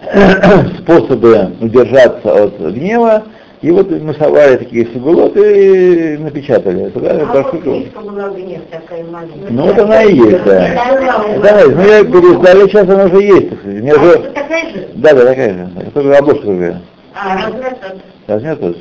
[0.78, 3.24] способы удержаться от гнева,
[3.60, 6.90] и вот мы собрали такие сугулоты и напечатали.
[6.90, 8.30] Туда А вот книжка была
[8.70, 9.50] такая маленькая.
[9.50, 10.68] Ну вот она и есть, да.
[10.68, 11.76] Это есть.
[11.76, 13.78] Ну я пересдали, сейчас она уже есть, так сказать.
[13.78, 14.10] У меня А же...
[14.10, 14.88] это такая же?
[14.94, 15.90] Да, да, такая же.
[15.92, 16.82] Только обложка другая.
[17.14, 17.96] А размер тот.
[18.28, 18.78] Размер тоже.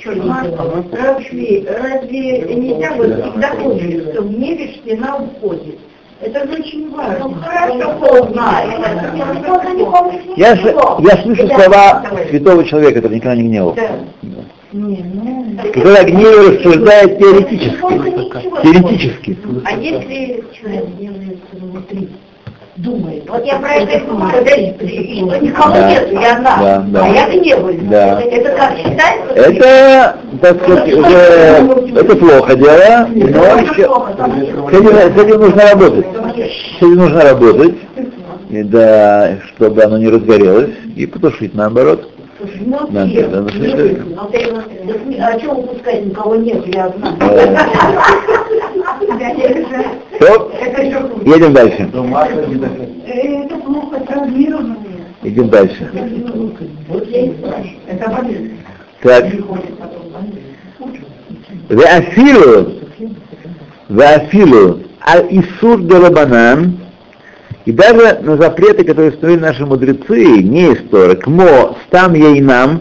[0.00, 5.78] Что, разве, разве нельзя вот всегда помнить, что в гневе спина уходит?
[6.20, 7.28] Это же очень важно.
[7.28, 8.80] Ну хорошо, знает.
[10.36, 13.88] Я, с- я слышу слова святого человека, который никогда не гневался.
[14.22, 14.38] Да.
[14.72, 15.46] Не, ну...
[15.64, 17.76] О гневе рассуждает теоретически.
[18.62, 19.38] Теоретически.
[19.64, 22.08] А если человек гневается внутри?
[22.78, 23.28] Думает.
[23.28, 25.90] Вот я про это и что никого Да.
[25.90, 27.04] нет, я одна, Да, да.
[27.04, 27.80] а я гневаюсь.
[27.82, 28.20] Да.
[28.20, 29.34] Это как считается?
[29.34, 36.06] Это, так сказать, уже, это плохо дело, но еще, с этим, с этим нужно работать.
[36.06, 37.74] С этим нужно работать,
[38.50, 42.08] и да, чтобы оно не разгорелось, и потушить наоборот.
[42.40, 43.50] Да, Внутри, да, да, да.
[45.26, 47.16] А что выпускать, никого нет, я одна.
[50.20, 50.24] Э,
[51.24, 51.88] едем дальше.
[53.06, 55.04] Это плохо травмированные.
[55.22, 55.88] Идем дальше.
[59.00, 59.26] Так.
[61.68, 62.72] Веафилу,
[63.88, 66.78] веафилу, аль-исур дарабанан,
[67.68, 72.80] и даже на запреты, которые установили наши мудрецы, не историк, мо стам яйнам,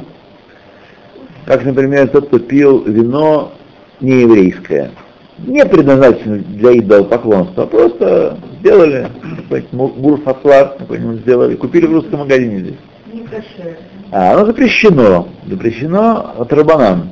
[1.45, 3.52] как, например, тот, кто пил вино
[4.00, 4.91] нееврейское,
[5.39, 9.10] не предназначено для идолопоклонства, а просто сделали,
[9.50, 12.78] какой-нибудь бурфатлар какой-нибудь сделали, купили в русском магазине здесь.
[13.12, 13.76] Не кошер.
[14.13, 15.28] А, оно запрещено.
[15.47, 17.10] Запрещено от рабанан.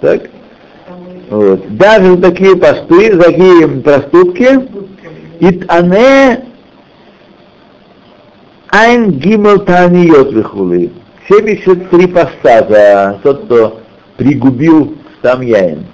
[0.00, 0.22] Так?
[1.30, 1.76] Вот.
[1.76, 4.48] Даже за такие посты, за такие проступки,
[5.38, 6.53] ит ане
[8.74, 10.90] айн гимел таниот вихули.
[11.28, 13.80] 73 поста за тот, кто
[14.16, 15.86] пригубил там яин.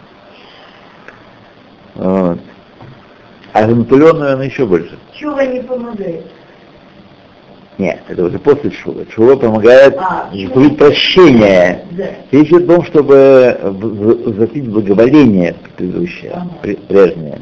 [1.95, 2.39] Вот.
[3.53, 4.97] А за Наполеона, наверное, еще больше.
[5.15, 6.25] Чего не помогает?
[7.79, 9.05] Нет, это уже после шува.
[9.15, 11.85] Шува помогает А, заслужить прощение.
[11.93, 12.05] Да.
[12.31, 13.59] Речь идет о том, чтобы
[14.39, 17.41] запить благоволение предыдущее, пре- прежнее.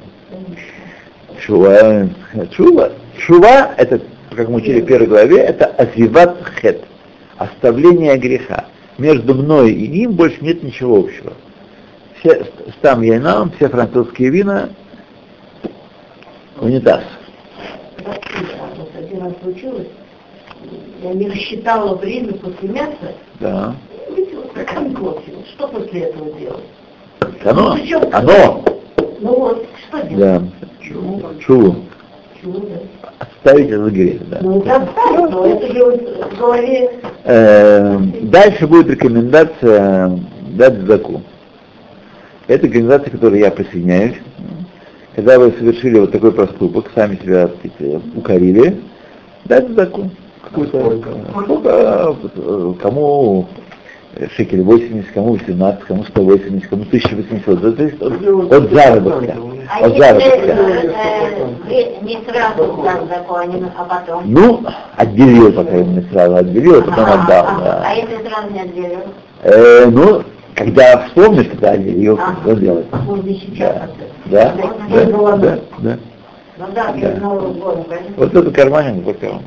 [1.40, 2.09] Шува,
[2.57, 4.01] шува, шува, это,
[4.38, 6.85] как мы учили в первой главе, это азиват хет,
[7.38, 8.66] оставление греха.
[8.96, 11.33] Между мной и ним больше нет ничего общего.
[12.20, 12.46] Все
[12.79, 14.68] стам яйнам, все французские вина,
[16.61, 17.03] унитаз.
[18.96, 19.88] Один раз случилось,
[21.03, 23.74] я не рассчитала время после мяса, Да.
[24.53, 25.33] стакан кофе.
[25.53, 26.64] Что после этого делать?
[27.44, 28.64] Оно, Ну, оно,
[29.20, 30.42] Ну вот, что делать?
[30.61, 30.68] да.
[30.81, 31.83] Чего,
[32.53, 33.05] да?
[33.19, 34.39] Отставить этот грех, да.
[34.43, 36.91] Ну, это оставить, но это же вот в голове...
[37.25, 40.19] Э, Дальше будет рекомендация
[40.51, 41.23] дать заку.
[42.47, 44.17] Это рекомендация, к которой я присоединяюсь.
[45.15, 48.81] Когда вы совершили вот такой проступок, сами себя так сказать, укорили,
[49.45, 50.11] дать заку.
[50.43, 51.71] Какую-то, сколько,
[52.37, 53.49] э, кому
[54.37, 57.49] шекель 80, кому 18, кому 180, кому 1080.
[57.49, 59.37] Это зависит от, от заработка.
[59.71, 60.29] А От заработка.
[60.29, 60.92] э,
[61.71, 64.23] э, не сразу даст закон, а потом?
[64.27, 64.64] Ну,
[64.97, 67.47] отделил, пока ему не сразу отделил, а потом Ага, отдал.
[67.64, 67.83] да.
[67.87, 69.01] А если сразу не отделил?
[69.42, 70.23] Э, ну,
[70.55, 72.87] когда вспомнишь, тогда отделил, что делать.
[72.90, 73.88] Да,
[74.27, 74.55] да,
[74.90, 75.37] да, Да.
[75.37, 75.99] да, да.
[76.59, 77.29] Ну да, конечно.
[78.16, 79.42] Вот это карманин пока он.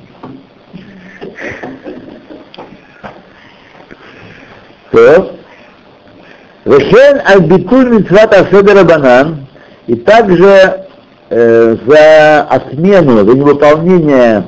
[4.92, 5.36] То.
[6.66, 9.48] Вехен аль-битуль митцват аседера банан.
[9.88, 10.86] И также
[11.30, 14.44] э, за отмену, за невыполнение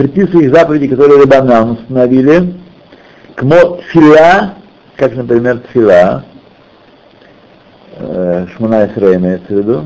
[0.00, 2.54] предписанных заповедей, которые Рабанан установили,
[3.34, 4.54] кмо фила,
[4.96, 6.24] как, например, тфила,
[7.96, 9.84] э, Шмуна Исра имеется в виду,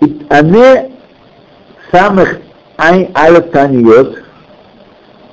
[0.00, 0.92] и они
[1.92, 2.40] самых
[2.76, 4.18] ай алят таниот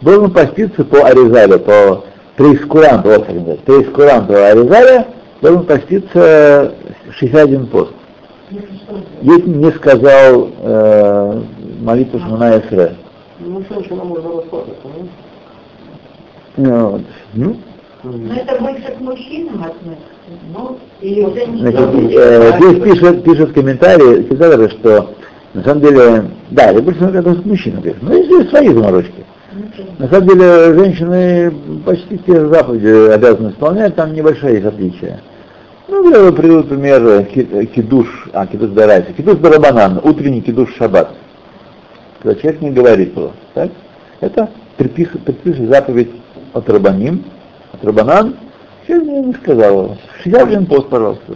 [0.01, 2.03] должен поститься по Аризале, по
[2.38, 5.08] преискуранту, вот как называется, преискуранту Аризаля
[5.41, 6.73] должен поститься
[7.12, 7.91] 61 пост.
[9.21, 11.41] Если не сказал э,
[11.82, 12.93] молитву Шмуна Исра.
[13.39, 14.88] Ну, что нам можно расслабиться,
[16.56, 16.89] ну?
[16.89, 17.02] Вот.
[17.34, 17.58] Ну,
[18.04, 20.06] Ну это больше к мужчинам относится.
[20.56, 22.13] Ну, или Значит, женщинам.
[22.17, 25.13] э, здесь пишет, пишет комментарий цитаторы, что
[25.54, 29.26] на самом деле, да, это больше относится к мужчинам, конечно, но есть свои заморочки.
[29.99, 31.53] На самом деле, женщины
[31.85, 35.19] почти те заповеди обязаны исполнять, там небольшое есть отличие.
[35.87, 41.11] Ну, я приведу пример ки- кидуш, а, кидуш дарайса, кидуш барабанан, утренний кидуш шаббат.
[42.21, 43.69] Когда человек не говорит его, так?
[44.19, 45.09] Это предпис,
[45.69, 46.11] заповедь
[46.53, 47.23] от рабаним,
[47.71, 48.35] от рабанан,
[48.85, 49.97] человек мне не сказал.
[50.23, 51.33] 61 пост, пожалуйста.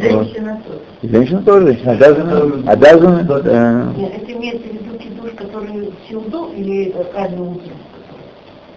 [0.00, 1.12] Женщина тоже.
[1.12, 3.92] Женщина тоже, женщина обязана, обязана, да.
[3.96, 7.72] Нет, это имеется в виду кидуш, который всюду или каждое утро?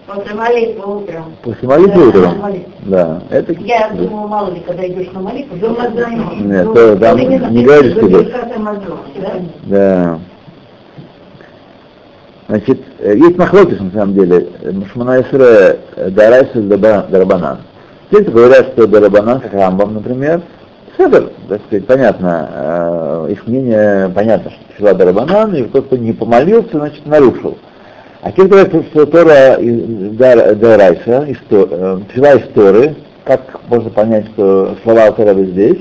[0.08, 1.36] После молитвы утром.
[1.42, 2.40] После молитвы Да, утром.
[2.40, 2.72] молитвы.
[2.86, 3.54] Да, это...
[3.54, 5.88] Я думаю, мало ли, когда идешь на молитву, дома
[6.36, 8.28] Нет, то там не говоришь кидуш.
[8.28, 9.40] Да?
[9.64, 10.20] Да.
[12.48, 14.48] Значит, э, есть махлокис на самом деле.
[14.94, 15.80] Шмана Исре
[16.12, 17.60] Дарайса Дарабанан.
[18.12, 20.42] Те, кто говорят, что Дарабанан, как Рамбам, например,
[20.98, 26.14] Седер, так сказать, понятно, э, их мнение понятно, что Тфила Дарабанан, и тот, кто не
[26.14, 27.58] помолился, значит, нарушил.
[28.22, 28.72] А те, кто говорят,
[29.12, 31.28] Тора Дарайса,
[32.10, 35.80] Тфила из как можно понять, что слова Тора здесь,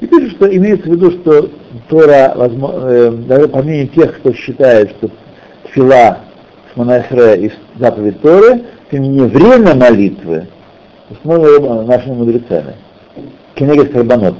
[0.00, 1.48] и пишут, что имеется в виду, что
[1.88, 5.08] Тора, возможно, э, даже по мнению тех, кто считает, что
[5.64, 6.18] Тфила
[6.74, 10.48] Шманайсре из заповедь Торы, тем не время молитвы
[11.08, 12.74] установлено нашими мудрецами.
[13.62, 14.34] Кенегес Карбанот.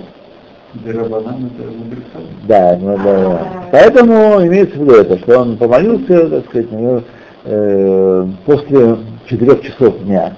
[2.48, 3.68] Да, ну, да.
[3.70, 7.02] Поэтому имеется в виду это, что он помолился, так сказать, ну,
[7.44, 8.96] э, после
[9.26, 10.34] четырех часов дня.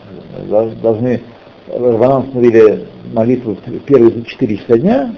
[0.83, 1.23] Должны
[1.69, 5.15] Рабанан установили молитву в первые четыре часа дня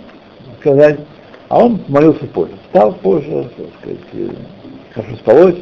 [0.61, 1.01] сказать,
[1.49, 2.53] а он молился позже.
[2.67, 4.29] Встал позже, так сказать, э,
[4.95, 5.57] хорошо спалось.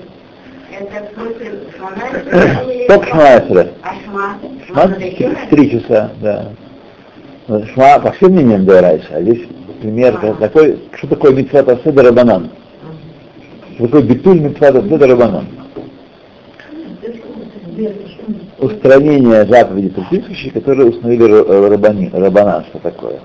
[2.86, 3.68] Только Шмайсера.
[3.82, 4.36] А шма?
[4.66, 4.88] Шма
[5.48, 6.50] три часа, да.
[7.46, 9.46] Шма по всем мнениям Дайрайса, а здесь
[9.82, 12.50] пример такой, что такое митцват Аседа Рабанан.
[13.74, 15.46] Что такое битуль митцват Аседа Рабанан.
[18.58, 23.20] Устранение заповедей предписывающих, которые установили рабани, Рабанан, что такое.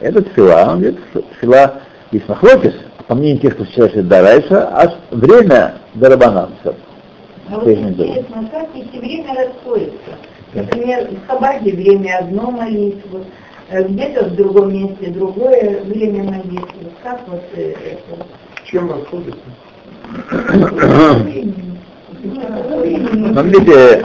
[0.00, 0.98] Это тфила, он говорит,
[1.38, 1.74] тфила
[2.10, 2.74] есть махлокис,
[3.06, 6.52] по мнению тех, кто считает, что это Дарайса, а время Дарабанан.
[6.64, 10.10] А вот интересно, как если время расходится?
[10.54, 16.90] Например, в Хабаде время одно молитвы, э, где-то в другом месте другое время молитвы.
[17.02, 18.26] Как вот э, это?
[18.64, 19.40] Чем расходится?
[23.32, 24.04] Смотрите,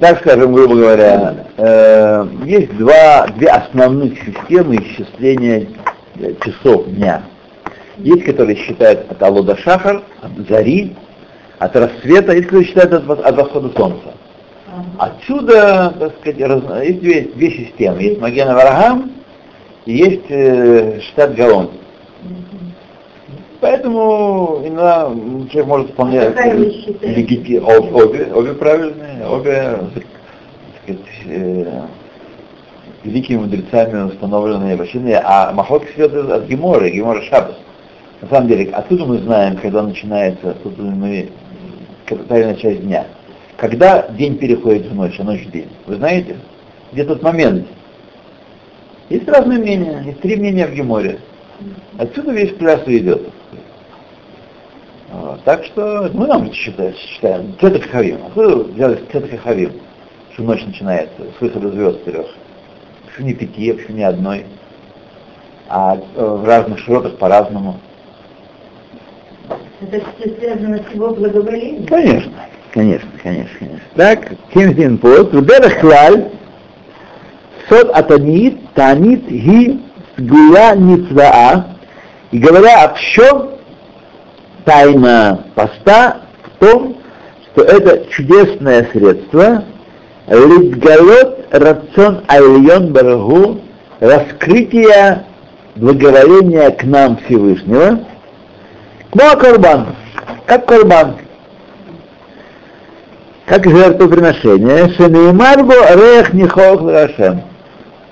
[0.00, 5.68] так скажем, грубо говоря, э, есть два, две основных системы исчисления
[6.16, 7.22] э, часов дня.
[7.98, 10.96] Есть, которые считают от Алода Шахар, от Зари,
[11.58, 14.14] от рассвета, есть, которые считают от, от восхода солнца.
[14.98, 18.02] Отсюда, так сказать, раз, есть две, две системы.
[18.02, 19.12] Есть Маген Варагам
[19.84, 21.70] и есть э, штат Гаон.
[23.60, 25.10] Поэтому иногда
[25.50, 26.30] человек может вполне А
[27.06, 30.04] легити- об- обе, обе правильные, обе так
[30.82, 31.82] сказать, э,
[33.04, 37.56] великими мудрецами установленные не- а Махлок идет от Гемора, Гемора Шабас.
[38.20, 41.28] На самом деле, откуда мы знаем, когда начинается, тут мы,
[42.28, 43.06] правильная часть дня.
[43.56, 45.68] Когда день переходит в ночь, а ночь в день?
[45.86, 46.36] Вы знаете?
[46.92, 47.66] Где тот момент?
[49.08, 51.20] Есть разные мнения, есть три мнения в Геморе.
[51.96, 53.30] Отсюда весь пляс идет.
[55.10, 55.42] Вот.
[55.44, 58.26] Так что мы нам считаем, считаем Цетах Хавим.
[58.26, 59.72] Откуда взялось Цетах Хавим?
[60.32, 62.26] Что ночь начинается с выхода звезд трех.
[63.06, 64.44] Почему не пяти, почему не одной?
[65.68, 67.80] А э, в разных широтах по-разному.
[69.80, 71.86] Это все связано с его благоволением?
[71.86, 72.32] Конечно,
[72.76, 73.80] конечно, конечно, конечно.
[73.94, 76.26] Так, Кемзин Пот, Вдерах Клаль,
[77.68, 79.80] Сод Атанит, Танит, Ги,
[80.18, 81.78] Сгуя Ницваа,
[82.32, 83.58] и говоря общо,
[84.66, 86.98] тайна поста в том,
[87.46, 89.64] что это чудесное средство,
[90.28, 93.60] Литгалот Рацион Айльон Барагу,
[94.00, 95.24] раскрытие
[95.76, 98.00] благоволения к нам Всевышнего,
[99.12, 99.96] Кмо Корбан,
[100.46, 101.16] как Корбан,
[103.46, 107.42] как жертвоприношение, Шенеймарбо Рех Нихох Лашем.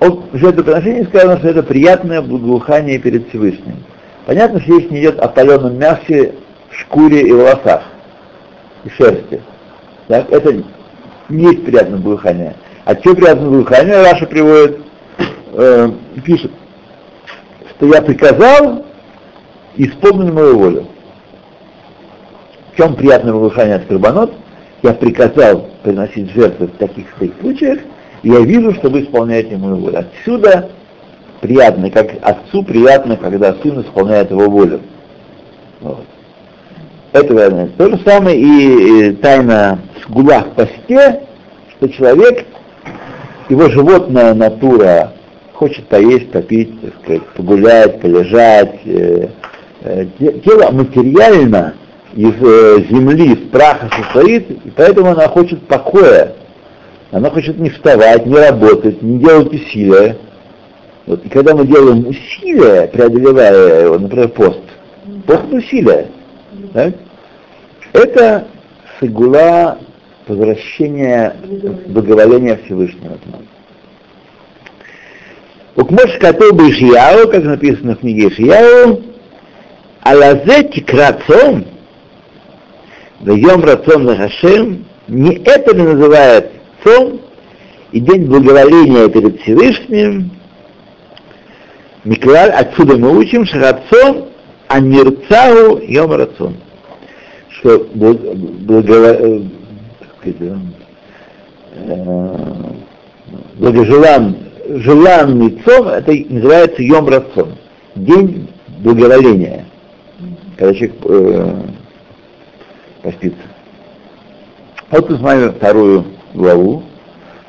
[0.01, 3.85] О жертвоприношении сказано, что это приятное благоухание перед Всевышним.
[4.27, 6.35] Понятно, что речь не идет о паленом мясе,
[6.71, 7.83] шкуре и волосах,
[8.85, 9.43] и шерсти.
[10.07, 10.31] Так?
[10.31, 10.63] Это
[11.29, 12.55] не есть приятное благоухание.
[12.85, 14.79] А что приятное благоухание, Раша приводит,
[15.53, 15.91] э,
[16.25, 16.53] пишет,
[17.71, 18.85] что я приказал
[19.77, 20.87] исполнил мою волю.
[22.73, 24.33] В чем приятное благоухание от Карбонот?
[24.85, 27.79] Я приказал приносить жертвы в таких своих случаях,
[28.23, 30.01] и я вижу, что вы исполняете мою волю.
[30.01, 30.69] Отсюда
[31.41, 34.83] приятно, как отцу приятно, когда сын исполняет его волю.
[35.81, 36.05] Вот.
[37.13, 37.69] Это верно.
[37.79, 41.23] То же самое и, тайна сгула в посте,
[41.71, 42.45] что человек,
[43.49, 45.15] его животная натура
[45.55, 48.81] хочет поесть, попить, так сказать, погулять, полежать.
[48.85, 49.29] Э,
[49.81, 50.07] э,
[50.45, 51.73] тело материально
[52.15, 56.35] из э, земли, из праха состоит, и поэтому она хочет покоя.
[57.11, 60.17] Она хочет не вставать, не работать, не делать усилия.
[61.07, 64.61] Вот, и когда мы делаем усилия, преодолевая, его, например, пост,
[65.27, 66.07] пост усилия,
[66.73, 66.95] так?
[67.93, 68.47] это
[69.01, 69.79] сигула
[70.27, 71.37] возвращения
[71.87, 73.43] благоволения Всевышнего к нам.
[75.77, 76.19] Укмош
[76.53, 79.03] бы Ишияу, как написано в книге Ишияу,
[80.03, 81.65] Алазе тикрацом,
[83.25, 86.51] Вайом рацион Хашем, не это ли называют
[86.83, 87.21] цом
[87.91, 90.31] и день благоволения перед Всевышним,
[92.05, 94.27] Миклаль, отсюда мы учим, что рацион,
[94.69, 96.57] а нирцау йом рацион.
[97.49, 99.41] Что благо,
[103.55, 104.37] благожелан,
[104.69, 107.55] желанный цом, это называется йом рацион.
[107.95, 108.49] День
[108.81, 109.65] благоволения.
[110.59, 111.75] Когда человек
[113.05, 113.43] э, постится.
[114.91, 116.83] Вот мы смотрим вторую главу.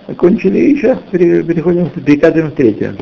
[0.08, 2.96] Закончили и сейчас переходим, перекатываем в третью.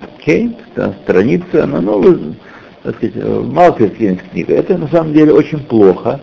[0.00, 0.94] Окей, okay.
[1.02, 2.34] страница, ну, ну,
[2.82, 3.14] так сказать,
[3.44, 4.54] мало книга.
[4.54, 6.20] Это на самом деле очень плохо,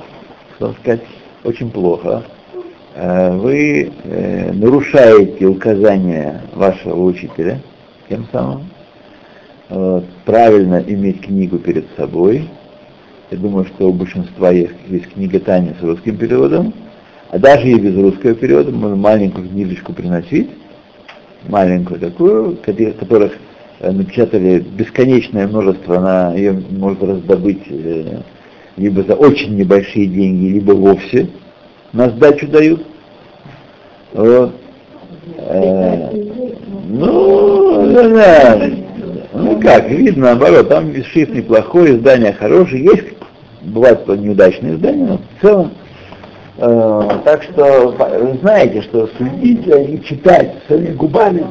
[0.55, 1.01] что сказать,
[1.43, 2.23] очень плохо.
[2.95, 7.59] Э, вы э, нарушаете указания вашего учителя,
[8.09, 8.65] тем самым.
[10.25, 12.49] Правильно иметь книгу перед собой.
[13.31, 16.73] Я думаю, что у большинства есть, есть книга Таня с русским переводом.
[17.29, 20.49] А даже и без русского перевода можно маленькую книжечку приносить,
[21.47, 23.31] маленькую такую, которых
[23.79, 28.19] э, напечатали бесконечное множество, она ее можно раздобыть э,
[28.75, 31.29] либо за очень небольшие деньги, либо вовсе
[31.93, 32.85] на сдачу дают.
[34.11, 34.55] Вот.
[35.37, 36.09] Э,
[36.89, 38.71] ну, да,
[39.41, 43.07] ну как, видно, наоборот, там шрифт неплохой, издание хорошее, есть,
[43.61, 45.71] бывают неудачные издания, но в целом
[46.63, 51.43] Э, так что вы знаете, что следить и читать своими губами,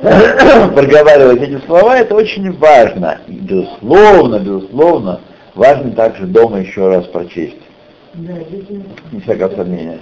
[0.74, 3.18] проговаривать эти слова, это очень важно.
[3.26, 5.20] И, безусловно, безусловно,
[5.54, 7.60] важно также дома еще раз прочесть.
[8.14, 9.98] Не всякого сомнения.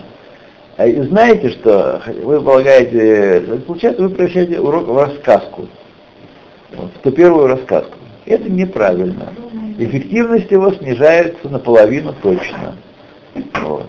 [0.76, 5.66] А и знаете, что вы полагаете, получается, вы превращаете урок в рассказку,
[6.76, 7.98] вот, в ту первую рассказку.
[8.26, 9.32] Это неправильно.
[9.78, 12.76] Эффективность его снижается наполовину точно.
[13.34, 13.86] Вот.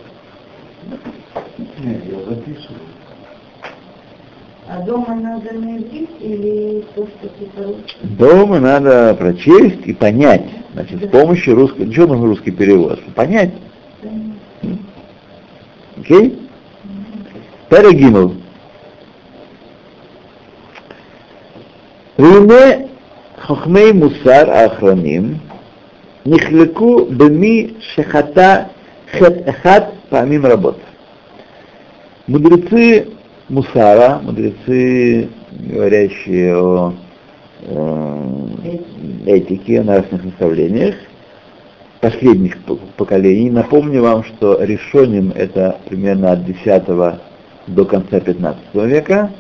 [4.68, 10.46] А дома надо на иврите или то, что ты Дома надо прочесть и понять.
[10.74, 11.08] Значит, да.
[11.08, 11.92] с помощью русского...
[11.92, 13.00] Чего нужен русский перевод?
[13.14, 13.52] Понять.
[16.00, 16.40] Окей?
[17.70, 18.34] Перегимл.
[22.19, 22.89] Рине
[23.41, 25.35] хохмей мусар ахроним
[26.27, 28.63] נחלקו במי שחטא
[29.13, 30.79] חטא אחד פעמים רבות.
[32.29, 33.07] Мудрецы
[33.49, 36.93] Мусара, мудрецы, говорящие о
[37.63, 38.77] э,
[39.25, 40.97] этике, о нравственных наставлениях,
[42.03, 42.59] последних
[42.99, 43.49] поколений.
[43.49, 46.85] Напомню вам, что решением это примерно от 10
[47.69, 49.31] до конца 15 века,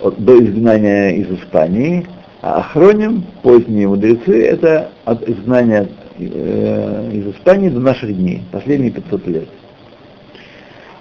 [0.00, 2.06] до изгнания из Испании,
[2.42, 5.88] а охроним, поздние мудрецы, это от изгнания
[6.18, 9.48] э, из Испании до наших дней, последние 500 лет.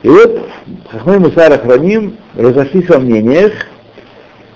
[0.03, 0.49] И вот
[0.89, 3.53] Хахмай Мусар Ахраним разошлись во мнениях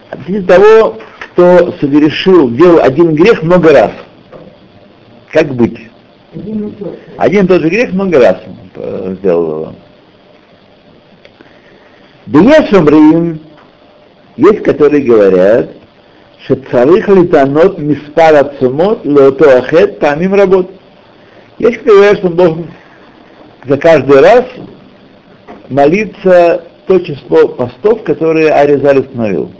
[0.10, 3.91] относительно того, кто совершил, делал один грех много раз.
[5.32, 5.89] Как быть?
[7.18, 8.38] Один и тот же грех много раз
[9.20, 9.76] сделал его.
[12.26, 13.41] Беешамрим
[14.36, 15.70] есть, которые говорят,
[16.46, 20.72] что царих литанот миспар ацумот лото ахет тамим работ.
[21.60, 22.72] Есть, которые говорят, что он должен
[23.66, 24.46] за каждый раз
[25.70, 29.52] молиться то число постов, которые Аризаль установил.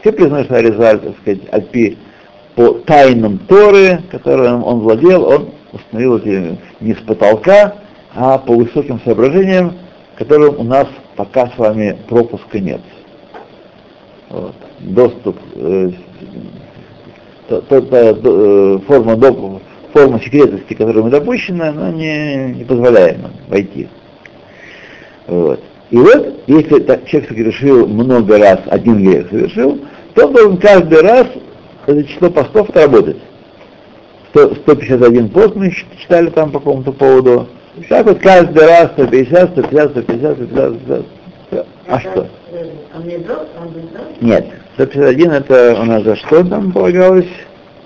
[0.00, 1.98] Все признают, что Аризаль, так сказать, альпи
[2.54, 7.76] по тайнам Торы, которым он владел, он установил эти не с потолка,
[8.14, 9.74] а по высоким соображениям,
[10.16, 10.86] которым у нас
[11.16, 12.80] пока с вами пропуска нет.
[14.30, 14.54] Вот.
[14.80, 15.90] Доступ, э,
[17.48, 19.60] то, то, то, э, форма, доп,
[19.92, 23.88] форма секретности, которая мы допущена, она не, не позволяет нам войти.
[25.26, 25.60] Вот.
[25.90, 29.78] И вот, если так, человек совершил много раз, один грех совершил,
[30.14, 31.26] то должен каждый раз
[31.86, 33.18] это число постов отработать.
[34.32, 37.48] 151 пост мы читали там по какому-то поводу.
[37.88, 41.06] Так вот каждый раз 150, 150, 150, 150, 150.
[41.86, 42.26] А что?
[44.20, 47.28] Нет, 151 это у нас за что там полагалось?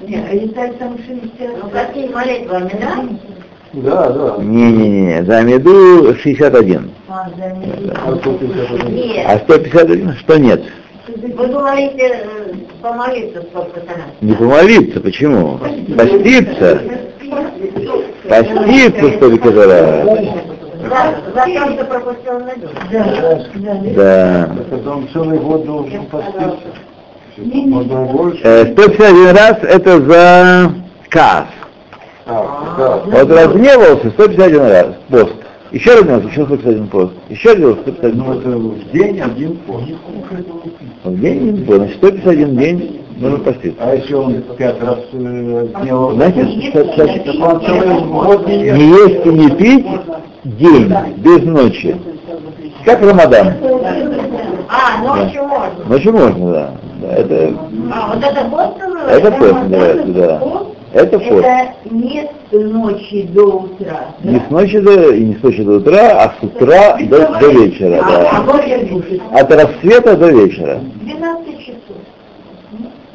[0.07, 0.25] Нет,
[0.57, 1.63] а там 60.
[1.63, 3.05] Ну какие молитвы, да?
[3.73, 4.37] Да, да.
[4.43, 6.91] Не-не-не, за меду 61.
[7.09, 7.93] А, за меду.
[9.27, 10.63] А 151 что нет?
[11.09, 14.05] Вы говорите э, помолиться сколько-то раз.
[14.21, 15.59] Не помолиться, почему?
[15.97, 16.81] Поститься.
[18.29, 20.09] Поститься столько раз.
[20.81, 22.53] За то, что пропустил на
[23.95, 24.49] Да.
[24.55, 24.91] Да.
[24.91, 26.57] Он целый год должен поститься.
[27.37, 28.73] Больше.
[28.73, 30.73] 151 раз это за
[31.09, 31.47] кас.
[32.27, 35.35] А, вот разгневался 151 раз пост.
[35.71, 37.13] Еще раз гневался, еще 151 пост.
[37.29, 38.45] Еще раз 151 ну, пост.
[38.45, 39.85] в день один пост.
[41.05, 41.79] В день один пост.
[41.79, 43.77] Значит, 151 день нужно поститься.
[43.81, 46.13] А если он пять раз э, сделал...
[46.13, 49.87] Знаете, Если сейчас- сейчас не есть и не пить
[50.45, 51.97] день без ночи.
[52.85, 53.55] Как Рамадан.
[54.69, 55.85] А, ночью можно.
[55.89, 56.71] Ночью можно, да.
[57.01, 57.55] Да, Это,
[57.93, 59.11] А, вот это пост называется?
[59.15, 60.43] это пост называется, да.
[60.95, 61.31] Это пост.
[61.45, 64.01] Это не с ночи до утра.
[64.25, 67.49] Не с ночи до, и не с ночи до утра, а с утра до, до
[67.51, 68.31] вечера, А, да.
[69.33, 69.41] а.
[69.41, 70.81] От рассвета до вечера.
[71.03, 71.97] 12 часов.
[72.73, 72.89] Не, не.
[72.89, 73.08] 18.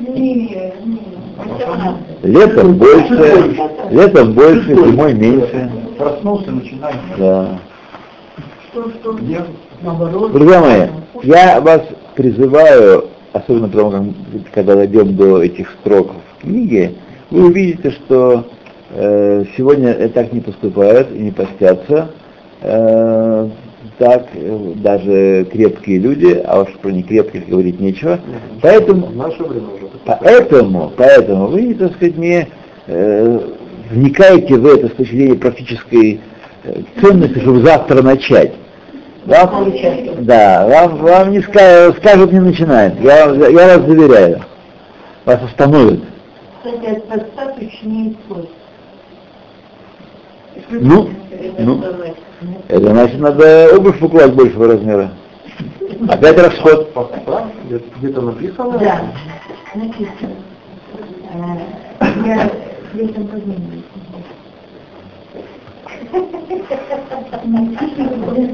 [2.24, 3.56] Летом больше,
[3.92, 5.72] летом больше, зимой меньше.
[5.98, 6.96] Проснулся, начинает.
[7.18, 7.60] Да.
[8.72, 9.18] Что, что?
[9.20, 9.46] Ем.
[10.32, 10.88] Друзья мои,
[11.24, 11.82] я вас
[12.16, 14.04] призываю, особенно потому, как,
[14.54, 16.94] когда дойдем до этих строк в книге,
[17.30, 18.46] вы увидите, что
[18.92, 22.10] э, сегодня так не поступают и не постятся.
[22.62, 23.50] Э,
[23.98, 28.20] так э, даже крепкие люди, а уж про некрепких говорить нечего.
[28.62, 29.88] Поэтому В наше время уже.
[30.06, 32.48] Поэтому, поэтому вы, так сказать, не
[32.88, 33.40] э,
[33.92, 36.20] вникаете в это с точки зрения практической
[36.64, 38.54] э, ценности, чтобы завтра начать.
[39.26, 39.74] Вам,
[40.20, 42.96] да, вам, вам не ска- скажут не начинать.
[43.02, 44.42] Я, я вас заверяю.
[45.24, 46.02] Вас остановят.
[46.62, 48.16] Кстати, от поста точнее.
[50.70, 51.10] Ну,
[51.60, 51.84] ну,
[52.68, 55.12] это значит, надо обувь покупать большего размера.
[56.08, 56.90] Опять расход.
[57.98, 58.78] Где-то написано?
[58.80, 59.02] Да,
[59.76, 60.36] написано.
[62.26, 62.52] Я
[62.94, 63.84] летом позвонила.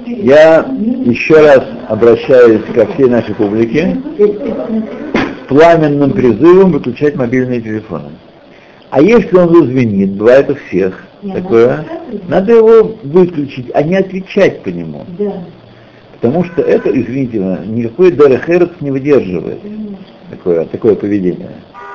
[0.05, 0.65] Я
[1.05, 8.11] еще раз обращаюсь ко всей нашей публике с пламенным призывом выключать мобильные телефоны.
[8.89, 11.85] А если он зазвенит, бывает у всех такое,
[12.27, 15.05] надо надо его выключить, а не отвечать по нему.
[15.17, 15.43] Да.
[16.19, 19.59] Потому что это, извините, никакой Дерехерц не выдерживает
[20.29, 21.49] такое, такое поведение.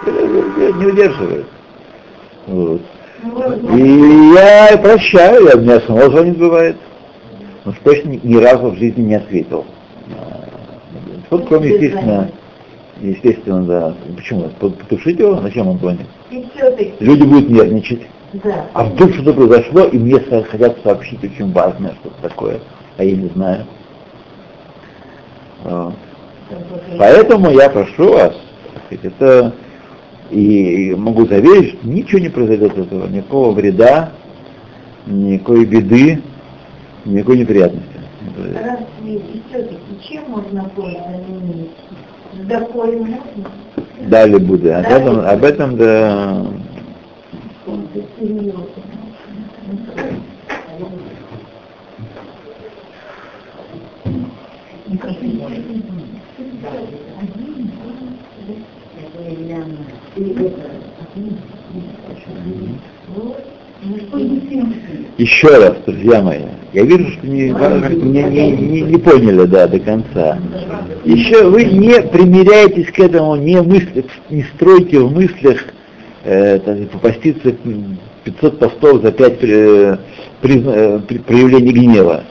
[0.06, 1.46] Не выдерживает.
[2.46, 2.82] Вот.
[3.74, 6.76] И я прощаю, я, у меня самого звонит бывает.
[7.64, 9.64] Но уж точно ни, разу в жизни не ответил.
[10.10, 10.44] А,
[11.30, 12.30] Вот кроме, естественно,
[13.00, 13.94] естественно, да.
[14.14, 14.50] Почему?
[14.60, 15.40] Потушить его?
[15.40, 16.06] Зачем он звонит?
[17.00, 18.02] Люди будут нервничать.
[18.43, 18.66] Да.
[18.72, 22.61] А вдруг что-то произошло, и мне хотят сообщить очень важное что-то такое,
[22.97, 23.66] а я не знаю.
[25.62, 25.95] Вот.
[26.99, 28.35] Поэтому я прошу вас,
[28.91, 29.55] это
[30.30, 34.11] и могу заверить, что ничего не произойдет от этого, никакого вреда,
[35.07, 36.22] никакой беды,
[37.05, 37.89] никакой неприятности.
[38.55, 39.78] Разве и все-таки
[40.09, 41.70] чем можно пользу заменить?
[42.32, 43.18] С докой можно?
[44.09, 44.72] Далее будет.
[44.72, 46.47] Об этом, об этом да.
[65.18, 66.40] Еще раз, друзья мои,
[66.72, 70.38] я вижу, что не, не, не, не- не поняли да, до конца.
[71.04, 75.64] Еще вы не примеряетесь к этому, не, мысли, не стройте в мыслях
[76.24, 79.38] э, попаститься м, 500 постов за 5
[81.26, 82.24] проявлений гнева.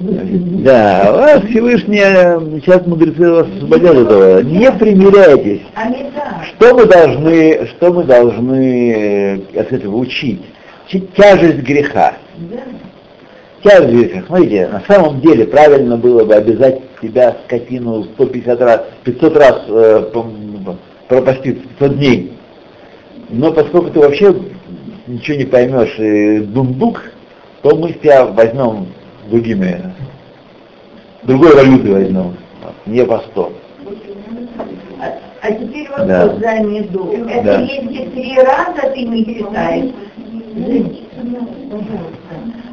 [0.00, 1.98] Да, вас Всевышний,
[2.60, 4.42] сейчас мудрецы вас освободят этого.
[4.42, 5.62] Не примиряйтесь.
[5.74, 6.44] А.
[6.44, 10.40] Что мы должны, что мы должны э, от этого учить?
[10.86, 12.14] Учить тяжесть греха.
[13.64, 14.26] Тяжесть греха.
[14.28, 20.12] Смотрите, на самом деле правильно было бы обязать себя скотину 150 раз, 500 раз э,
[21.08, 22.37] пропаститься, 500 дней.
[23.30, 24.34] Но поскольку ты вообще
[25.06, 27.02] ничего не поймешь и дундук,
[27.62, 28.86] то мы тебя возьмем
[29.28, 29.92] другими,
[31.24, 32.36] другой валютой возьмем,
[32.86, 33.52] не по 100.
[35.00, 36.28] А, а теперь вопрос Да.
[36.38, 37.12] за еду.
[37.28, 37.60] Это Да.
[37.60, 39.92] если три раза ты не читаешь,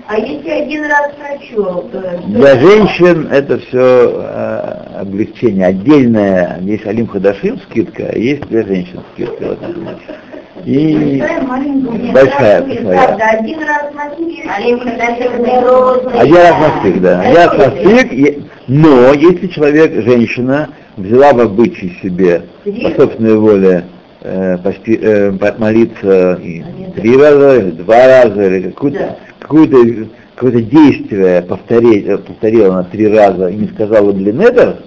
[0.07, 2.21] а если один раз прочел, то...
[2.27, 4.23] Для женщин это все
[4.99, 5.67] облегчение.
[5.67, 10.15] Отдельное, есть Алим Хадашим скидка, а есть для женщин скидка в этом смысле.
[10.65, 11.21] И
[12.11, 12.63] большая.
[12.63, 13.23] Правда,
[16.19, 17.21] один раз стык, да.
[17.21, 17.55] Один раз
[18.11, 23.85] и- но если человек, женщина, взяла в обычай себе по собственной воле
[24.21, 24.57] э,
[24.87, 26.63] э, молиться и
[26.95, 29.77] три раза, или два раза, или какую-то, какое-то,
[30.33, 34.77] какое-то действие повторить, э, повторила на три раза и не сказала блин недер,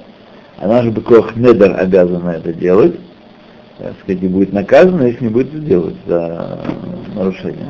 [0.60, 1.02] она же бы
[1.36, 2.96] недер обязана это делать,
[3.78, 6.58] так сказать, и будет наказана, если не будет делать за
[7.14, 7.68] нарушение.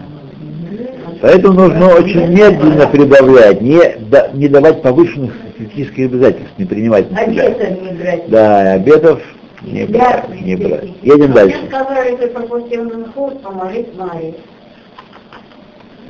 [1.21, 3.81] Поэтому нужно очень медленно прибавлять, не,
[4.11, 7.43] да- не давать повышенных статистических обязательств, не принимать на себя.
[7.47, 8.29] Обетом не брать.
[8.29, 9.21] Да, обетов
[9.63, 9.99] Не Да,
[10.29, 10.81] брать, не да, брать.
[10.83, 10.89] да.
[11.03, 11.59] Едем Мне дальше.
[11.69, 14.35] сказали, ты пропустил Минхур, помолись Марии.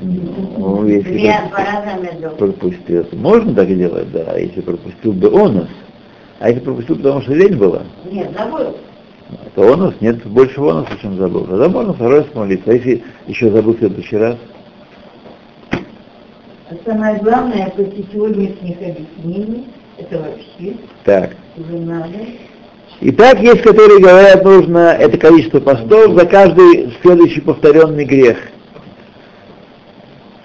[0.00, 1.32] Ну, если
[2.38, 5.66] пропустил, можно так делать, да, а если пропустил бы онус,
[6.38, 8.76] а если пропустил, потому что лень была, Нет, забыл.
[9.54, 11.44] То онус, нет больше онуса, чем забыл.
[11.44, 12.70] Тогда можно второй раз молиться.
[12.70, 14.36] А если еще забыл в следующий раз,
[15.70, 19.66] А Самое главное, после сегодняшних объяснений,
[19.96, 21.30] это вообще так.
[21.56, 22.18] уже надо.
[23.00, 28.38] Итак, есть, которые говорят, нужно это количество постов за каждый следующий повторенный грех.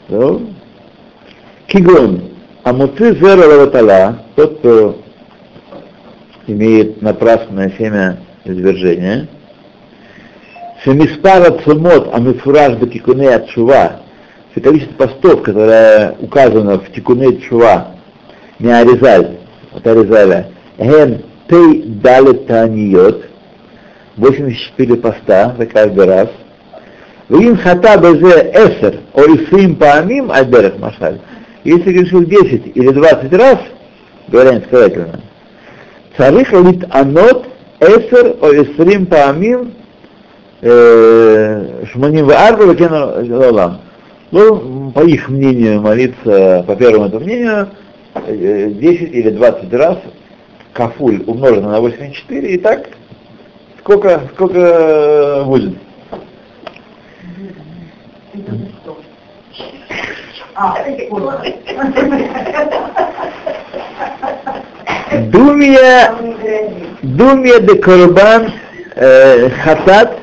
[0.09, 0.49] Ну,
[1.67, 2.29] Кигон.
[2.63, 4.97] Амуцы зера лаватала, тот, кто
[6.47, 9.27] имеет напрасное семя извержения,
[10.83, 14.01] Шемиспара цумот амифураж бакикуне от шува,
[14.51, 17.95] все количество постов, которое указано в тикуне чува,
[18.59, 19.37] не Аризаль,
[19.73, 23.25] от Аризаля, ген тей далит таниот,
[24.17, 26.29] 84 поста за каждый раз,
[27.29, 31.19] Вин хата безе эсер, о исим паамим альберах машаль.
[31.63, 33.59] Если решил 10 или 20 раз,
[34.27, 35.21] говоря инсказательно,
[36.17, 37.47] царих лит анот
[37.83, 39.73] эсер о исрим паамим
[41.91, 42.63] шманим ваарба
[43.29, 43.81] лолам.
[44.31, 47.69] Ну, по их мнению, молиться, по первому этому мнению,
[48.15, 49.97] э, 10 или 20 раз
[50.73, 52.89] кафуль умножено на 84, и так
[53.79, 55.77] сколько, сколько будет?
[60.55, 60.77] А.
[65.21, 66.15] Думия,
[67.01, 68.51] думия де корбан
[68.95, 70.17] э, хатат,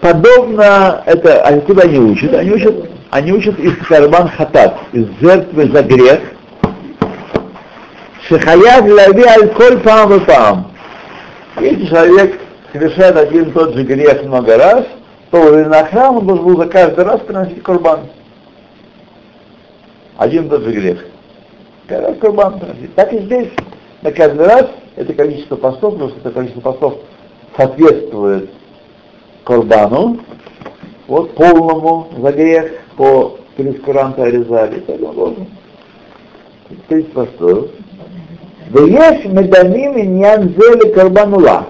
[0.00, 2.34] подобно, это, а куда они учат?
[2.34, 2.74] Они учат,
[3.10, 6.20] они учат из карбан хатат, из жертвы за грех,
[8.28, 10.72] шехаяв лави аль коль пам пам.
[11.60, 12.40] Если человек
[12.72, 14.84] совершает один и тот же грех много раз,
[15.30, 18.00] то на храм он должен был за каждый раз приносить курбан.
[20.16, 21.04] Один и тот же грех.
[21.86, 22.94] Каждый раз курбан приносить.
[22.94, 23.48] Так и здесь.
[24.06, 26.94] На каждый раз это количество постов, потому что это количество постов
[27.56, 28.50] соответствует
[29.42, 30.20] Корбану,
[31.08, 34.78] вот полному за грех по прескуранта Аризали.
[34.78, 35.46] Так он должен.
[36.86, 37.66] 30 постов.
[38.70, 41.66] Вееш медамим иньян зели карбанула.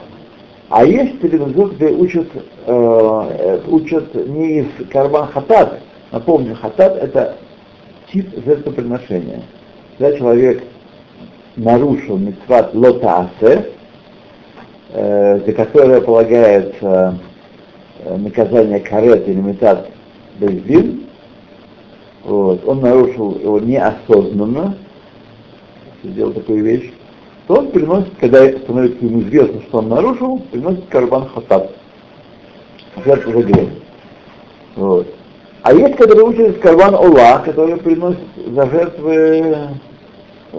[0.68, 5.80] А есть перевозок, где учат, э, э, учат не из карбан хатат.
[6.12, 7.37] Напомню, хатат это
[8.12, 9.41] тип жертвоприношения.
[9.97, 10.62] Когда человек
[11.57, 13.73] нарушил митцват лотаасе,
[14.91, 17.19] э, за которое полагается
[18.01, 19.89] э, наказание карет или метат
[20.39, 21.07] бездин,
[22.25, 24.77] вот, он нарушил его неосознанно,
[26.03, 26.93] сделал такую вещь,
[27.47, 31.71] то он приносит, когда становится ему известно, что он нарушил, приносит карбан хатат,
[33.05, 33.69] жертву за грех.
[34.75, 35.07] Вот.
[35.63, 39.69] А есть, которые учат карбан ола, которые приносят за жертвы,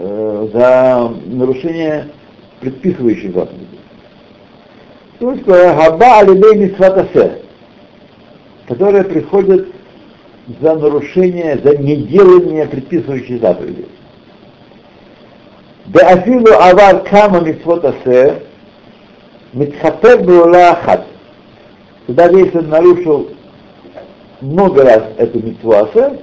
[0.00, 2.08] Э, за нарушение
[2.60, 3.80] предписывающих заповедей.
[5.18, 7.42] То есть габа алибей мисватасе,
[8.68, 9.72] которое приходит
[10.60, 13.88] за нарушение, за неделание предписывающих заповедей.
[15.86, 18.42] Да афилу авар кама мисватасе,
[19.52, 21.06] митхатер була ахат.
[22.06, 23.30] Даже если он нарушил
[24.40, 26.20] много раз эту митвуасе,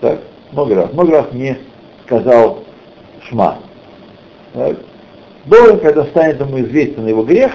[0.00, 0.18] так,
[0.50, 1.58] много раз, много раз мне
[2.06, 2.64] сказал
[3.28, 3.58] шма,
[5.46, 7.52] должен, когда станет ему известен его грех,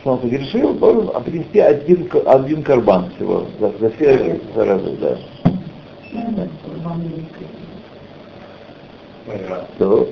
[0.00, 5.16] что он согрешил, должен принести один, один карбан всего, за, за все разы, да.
[9.78, 10.08] То.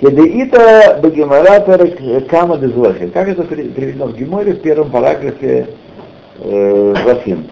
[0.00, 3.08] Кедеита Багимара Перек Кама Дезвахи.
[3.08, 5.68] Как это при- приведено в Геморе в первом параграфе
[6.40, 7.46] э, Вахим?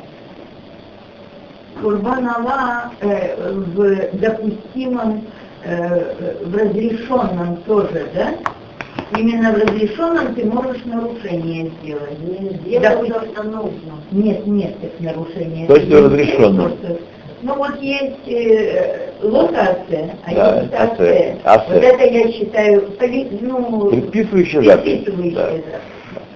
[1.82, 5.24] Курбан Алла э, в допустимом,
[5.64, 8.30] э, в разрешенном тоже, да?
[9.18, 12.18] Именно в разрешенном ты можешь нарушение сделать.
[12.20, 13.92] Не сделал сделал то, что нужно.
[14.12, 15.66] Нет, нет так нарушения.
[15.66, 16.72] То есть в разрешенном.
[17.42, 21.72] Ну вот есть э, лотасе, а Да, есть асе, асе.
[21.74, 25.04] Вот это я считаю, поли- ну, Предписывающая заповедь.
[25.04, 25.50] предписывающая Да.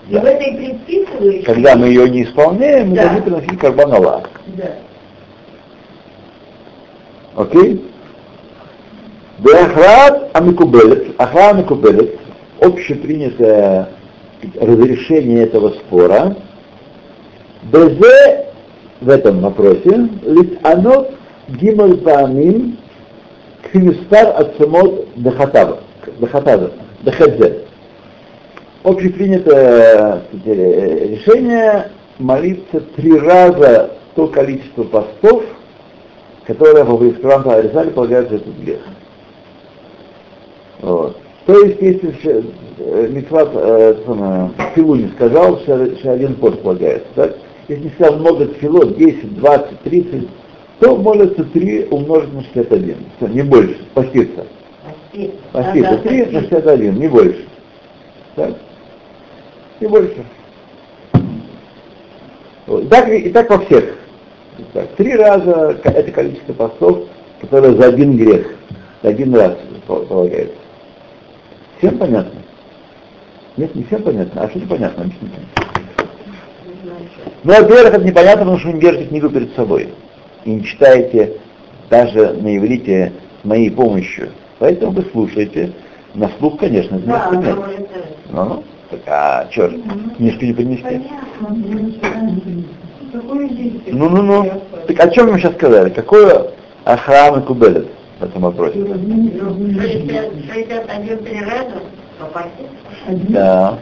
[0.08, 0.20] И Да.
[0.20, 1.42] в этой предписывающей...
[1.44, 3.02] Когда мы ее не исполняем, мы Да.
[3.04, 4.30] должны приносить карбан Аллах.
[4.48, 4.64] Да.
[7.38, 7.80] Окей?
[9.38, 12.18] Беахрат Амикубелет, Ахра Амикубелет,
[12.60, 13.90] общепринятое
[14.60, 16.36] разрешение этого спора,
[17.62, 18.46] Безе
[19.00, 21.12] в этом вопросе, лит анот
[21.48, 22.76] гимал паамим
[23.62, 25.78] кхимистар от самот дахатава,
[26.18, 27.60] дахадзе.
[28.82, 35.44] общепринятое решение молиться три раза то количество постов,
[36.48, 38.80] которое по прескуранту Аризале полагается этот грех.
[40.80, 41.16] Вот.
[41.44, 42.44] То есть, если
[42.78, 45.74] э, Митват э, Филу не сказал, что
[46.10, 47.36] один пост полагается, так?
[47.68, 50.28] Если не сказал много тфилот, 10, 20, 30,
[50.80, 54.46] то молится 3 умножить на 61, не больше, поститься.
[55.52, 57.44] Поститься 3 на 61, не больше.
[58.36, 58.54] Так?
[59.80, 60.24] Не больше.
[62.66, 62.88] Вот.
[62.88, 63.98] Так, и так во всех.
[64.72, 67.04] Так, три раза это количество постов,
[67.40, 68.54] которое за один грех,
[69.02, 69.56] за один раз
[69.86, 70.54] полагается.
[71.78, 72.40] Всем понятно?
[73.56, 74.42] Нет, не всем понятно.
[74.42, 75.04] А что непонятно?
[75.04, 75.38] Объясните.
[77.44, 79.88] Ну, во-первых, это непонятно, потому что вы не держите книгу перед собой.
[80.44, 81.34] И не читаете
[81.88, 84.30] даже на иврите с моей помощью.
[84.58, 85.72] Поэтому вы слушаете.
[86.14, 87.56] На слух, конечно, это да, нет.
[88.30, 89.68] Ну, ну, так, а что,
[90.16, 91.02] книжку не принести?
[93.12, 94.62] Ну, ну, ну.
[94.86, 95.90] Так о чем мы сейчас сказали?
[95.90, 96.52] Какое
[96.84, 97.86] Ахрам и Кубелет
[98.18, 98.78] в этом вопросе?
[103.28, 103.78] Да.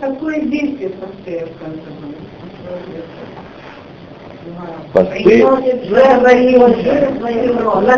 [0.00, 1.80] Какое действие состоит в конце
[4.92, 5.90] посты в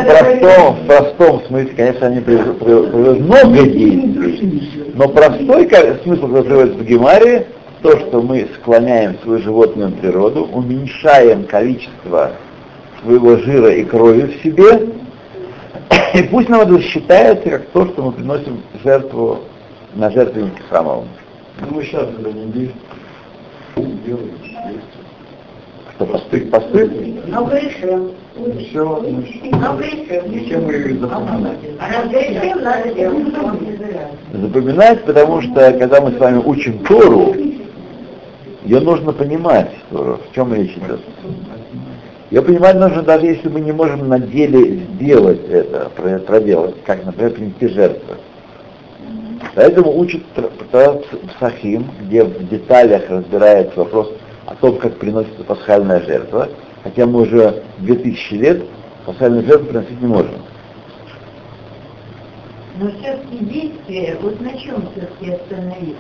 [0.06, 5.68] простом, в простом смысле, конечно, они приводят много действий, но простой
[6.02, 7.46] смысл, который приводится в Гемаре,
[7.82, 12.32] то, что мы склоняем свою животную природу, уменьшаем количество
[13.02, 14.88] своего жира и крови в себе,
[16.14, 19.38] и пусть нам это считается как то, что мы приносим жертву
[19.94, 21.08] на жертвеннике храмовом.
[21.60, 22.70] Ну, мы сейчас это не
[24.06, 24.30] делаем.
[26.00, 26.40] Что, посты?
[26.46, 26.90] посты?
[27.26, 28.12] Но грешим.
[28.58, 30.32] Все, Но грешим.
[30.32, 31.58] зачем мы запоминаем?
[31.78, 33.26] А раз грешим, надо делать.
[34.32, 37.34] Запоминать, потому что когда мы с вами учим Тору,
[38.64, 41.00] ее нужно понимать, Тору, в чем речь идет.
[42.30, 45.90] Ее понимать нужно даже если мы не можем на деле сделать это,
[46.26, 48.14] проделать, как, например, принести жертву.
[49.54, 50.22] Поэтому учат
[51.36, 54.10] Псахим, где в деталях разбирается вопрос
[54.46, 56.48] о том, как приносится пасхальная жертва,
[56.82, 58.64] хотя мы уже 2000 лет
[59.06, 60.34] пасхальную жертву приносить не можем.
[62.76, 65.96] Но все-таки действие, вот на чем все-таки остановиться?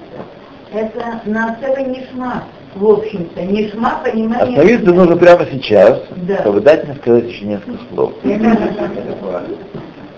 [0.72, 3.42] Это на целый нишма, в общем-то.
[3.42, 4.56] Нишма понимание...
[4.56, 6.38] Остановиться нужно прямо сейчас, да.
[6.38, 8.12] чтобы дать мне сказать еще несколько слов.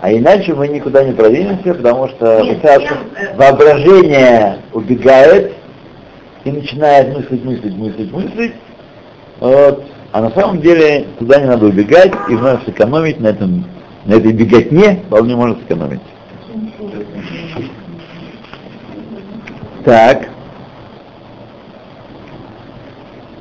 [0.02, 2.26] А иначе мы никуда не продвинемся, потому что.
[2.26, 5.52] Э, воображение убегает,
[6.44, 8.54] и начинает мыслить, мыслить, мыслить, мыслить,
[9.40, 13.64] вот, а на самом деле туда не надо убегать и вновь сэкономить на этом,
[14.04, 16.00] на этой беготне вполне может сэкономить.
[19.84, 20.28] Так.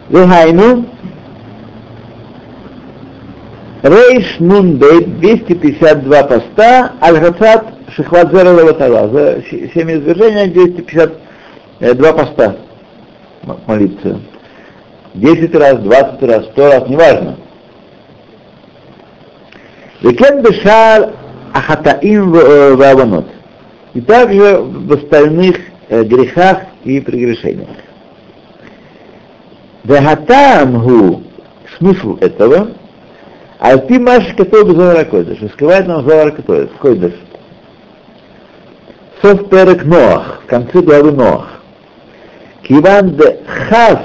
[0.09, 0.85] Лехайну.
[3.83, 9.09] Рейш Нун Бейт, 252 поста, Аль-Хацат Шихват Зера Лаватала.
[9.09, 12.55] За 7 извержения 252 поста
[13.67, 14.19] молиться.
[15.13, 17.37] Десять раз, двадцать раз, сто раз, неважно.
[20.01, 21.13] Векен бешар
[21.53, 23.27] ахатаим ваванот.
[23.93, 25.57] И также в остальных
[25.89, 27.69] э, грехах и прегрешениях.
[29.83, 31.23] Вехатам гу,
[31.77, 32.71] смысл этого,
[33.59, 37.13] а ты маш который Зоара Койдыш, раскрывает нам Зоара Койдыш.
[39.21, 41.50] Сов перек Ноах, в конце главы Ноах.
[42.63, 43.97] Киван де хаз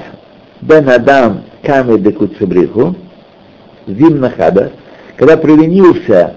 [0.61, 2.95] бен Адам каме де куцебриху,
[3.87, 4.71] зимна хада,
[5.15, 6.35] когда провинился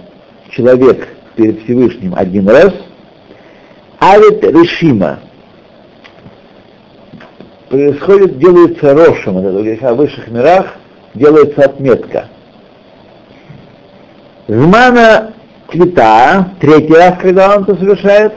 [0.50, 2.72] человек перед Всевышним один раз,
[3.98, 5.20] авит решима,
[7.68, 10.74] происходит, делается рошем, это в высших мирах
[11.14, 12.28] делается отметка.
[14.48, 15.32] Змана
[15.70, 18.32] цвета, третий раз, когда он это совершает,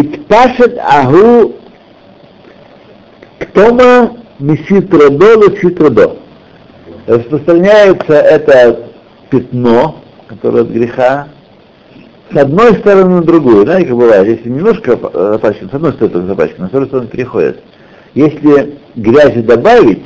[0.00, 1.56] Итпашет агу
[3.38, 6.16] ктома миситродо леситродо.
[7.06, 8.90] Распространяется это
[9.28, 9.96] пятно,
[10.26, 11.28] которое от греха,
[12.32, 13.64] с одной стороны на другую.
[13.64, 17.60] Знаете, как бывает, если немножко запачкано, с одной стороны запачкано, с другой стороны переходит.
[18.14, 20.04] Если грязи добавить,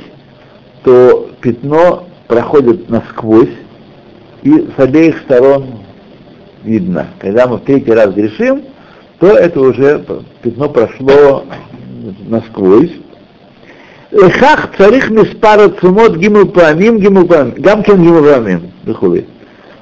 [0.83, 3.49] то пятно проходит насквозь
[4.43, 5.79] и с обеих сторон
[6.63, 7.07] видно.
[7.19, 8.63] Когда мы в третий раз грешим,
[9.19, 10.03] то это уже
[10.41, 11.45] пятно прошло
[12.27, 12.91] насквозь.
[14.11, 19.25] Лехах царих миспара цумот гимл памим гимл памим, гамкен гимл памим,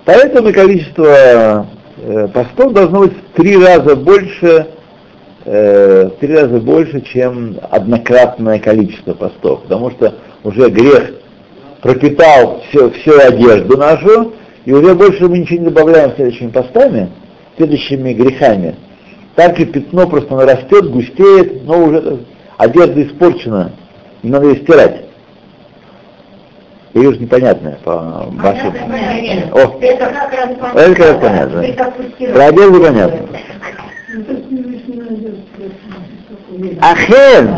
[0.06, 1.68] Поэтому количество
[1.98, 4.68] э, постов должно быть в три раза больше,
[5.46, 11.12] э, в три раза больше, чем однократное количество постов, потому что уже грех
[11.82, 14.34] пропитал все, всю одежду нашу,
[14.66, 17.10] и уже больше мы ничего не добавляем следующими постами,
[17.58, 18.76] следующими грехами.
[19.36, 22.20] Так и пятно просто нарастет, густеет, но уже
[22.58, 23.72] одежда испорчена,
[24.22, 25.06] и надо ее стирать.
[26.94, 28.74] Или уж непонятное по вашему.
[29.52, 32.34] О, Это как раз это как раз понятно.
[32.34, 33.28] Про одежду понятно.
[36.82, 37.58] Ахен,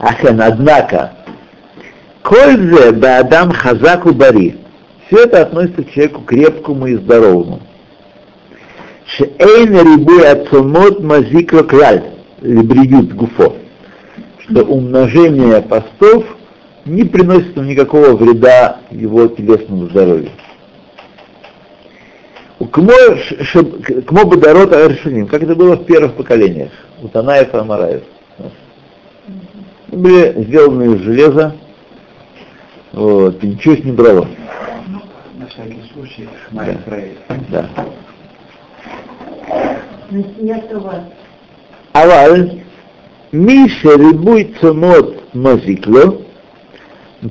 [0.00, 1.12] Ахен, однако,
[2.22, 4.58] Кользе Баадам Хазаку Бари.
[5.06, 7.60] Все это относится к человеку крепкому и здоровому.
[9.06, 12.02] Шеэйн рибуй ацомот мазикро краль,
[12.40, 13.56] либриют гуфо.
[14.40, 16.24] Что умножение постов
[16.84, 20.30] не приносит ему никакого вреда его телесному здоровью.
[22.58, 28.02] Кмо Бадарот Аршиним, как это было в первых поколениях, у Танаев и Амараев.
[29.88, 31.54] Были сделаны из железа,
[32.92, 34.28] вот, и ничего с ним брало.
[35.38, 36.78] На всякий случай, Шмай
[37.50, 37.68] Да.
[40.11, 41.01] Нет у вас.
[41.95, 42.47] אבל
[43.33, 46.21] מי שריבוי צומות מזיק לו,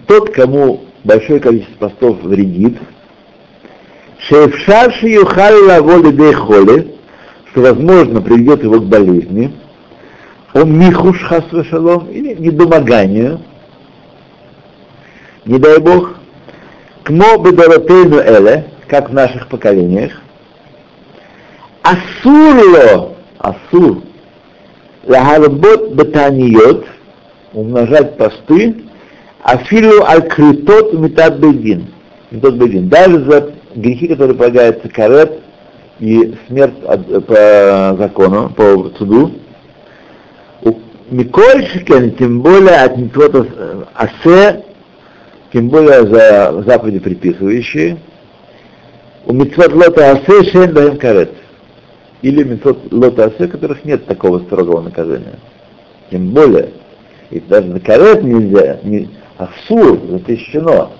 [0.06, 2.78] тот, кому большое количество постов вредит,
[4.18, 6.94] шефшар шиюхали лаволи дейхоле,
[7.50, 9.52] что, возможно, приведет его к болезни,
[10.54, 13.40] он михуш хасвашалом, или недомоганию,
[15.44, 16.14] не дай Бог,
[17.02, 20.20] кмо бедаротейну эле, как в наших поколениях,
[21.85, 24.01] асурло, асур,
[25.07, 26.85] лагарбот бетаниот,
[27.53, 28.75] умножать посты,
[29.43, 31.87] афилу аль-критот метат бейдин,
[32.31, 35.39] метат бейдин, даже за грехи, которые полагаются карет
[35.99, 39.31] и смерть от- по закону, по суду,
[40.63, 40.79] У-
[41.11, 43.45] Миколь Шикен, тем более от Митвота
[43.93, 44.63] Асе,
[45.53, 47.97] тем более за заповеди приписывающие,
[49.27, 51.31] у Митвот Лота Асе Шен Карет.
[52.25, 55.37] Или Митвот Лота Асе, у которых нет такого строгого наказания.
[56.09, 56.71] Тем более,
[57.29, 60.91] и даже на Карет нельзя, не, Асур запрещено.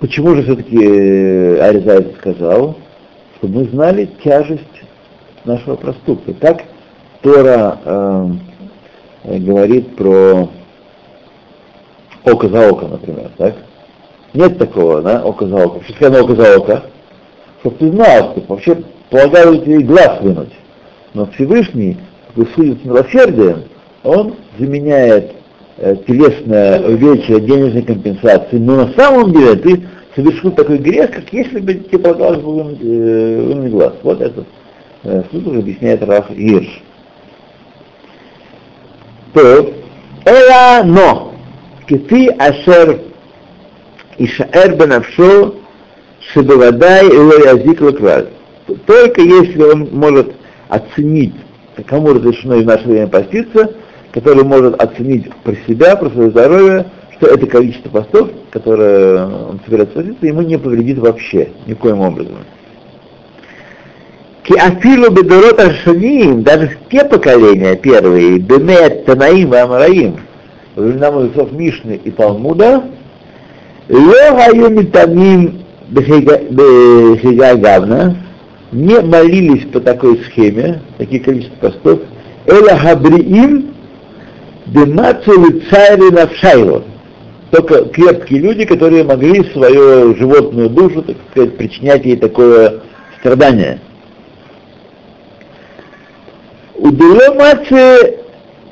[0.00, 0.78] Почему же все-таки
[1.60, 2.76] Ариза это сказал?
[3.36, 4.82] Чтобы мы знали тяжесть
[5.44, 6.34] нашего проступка.
[6.34, 6.64] Так
[7.22, 8.28] Тора э,
[9.22, 10.48] э, говорит про
[12.24, 13.54] око за око, например, так?
[14.34, 15.84] Нет такого, да, око за око.
[15.84, 16.82] Что сказано око за око?
[17.66, 20.52] чтобы ты знал, что вообще полагают тебе глаз вынуть.
[21.14, 21.96] Но Всевышний,
[22.28, 23.64] который судит с милосердием,
[24.04, 25.32] он заменяет
[25.78, 28.58] э, телесное увечье денежной компенсации.
[28.58, 32.78] Но на самом деле ты совершил такой грех, как если бы тебе полагалось бы вынуть,
[32.82, 33.94] э, вынуть глаз.
[34.02, 34.46] Вот этот
[35.02, 36.82] э, суд объясняет Раф Ирш.
[39.32, 39.70] То,
[40.24, 41.32] эла но,
[41.86, 43.00] киты ашер
[44.18, 45.54] ишаэр бенавшо
[46.36, 48.26] Шибаладай Элоязикла Краль.
[48.84, 50.34] Только если он может
[50.68, 51.34] оценить,
[51.86, 53.72] кому разрешено в наше время поститься,
[54.12, 59.94] который может оценить про себя, про свое здоровье, что это количество постов, которое он собирается
[59.94, 62.36] поститься, ему не повредит вообще, никоим образом.
[64.42, 70.16] Киафилу бедорот аршаним, даже в те поколения первые, Бемет, Танаим и Амараим,
[70.74, 72.84] во времена мудрецов Мишны и Талмуда,
[73.88, 78.16] Лехаю митамим бехига гавна,
[78.72, 82.00] не молились по такой схеме, такие количество постов,
[82.46, 83.74] эла хабриим
[84.66, 86.82] бемацу цари навшайро,
[87.50, 92.80] только крепкие люди, которые могли свою животную душу, так сказать, причинять ей такое
[93.20, 93.80] страдание.
[96.74, 98.18] Удело маце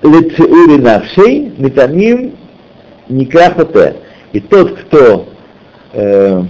[0.03, 2.35] лецеури навшей, метамим
[3.09, 3.97] никахоте.
[4.33, 5.29] И тот, кто,
[5.93, 6.43] э,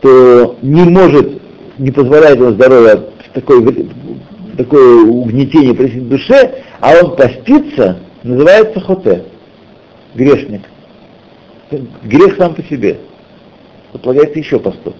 [0.00, 1.40] кто не может,
[1.78, 3.04] не позволяет ему здоровье
[3.34, 3.74] такое,
[4.56, 9.24] такое угнетение причинить душе, а он постится, называется хоте,
[10.14, 10.62] грешник.
[12.04, 12.98] Грех сам по себе.
[13.92, 14.94] Отлагается еще посту.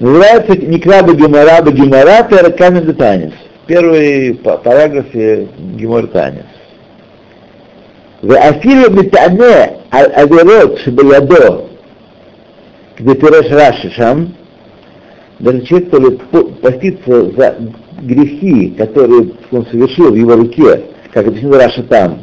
[0.00, 3.32] Называется Никраба Гемора Гемора Пераками Детанис.
[3.66, 6.44] Первый параграфе Гемор Танис.
[8.22, 11.66] ואפילו מטענה על עבירות שבידו,
[13.01, 14.33] где пирож Раши Шам,
[15.39, 16.17] даже человек, который
[16.61, 17.55] постится за
[18.01, 22.19] грехи, которые он совершил в его руке, как объяснил Раша там,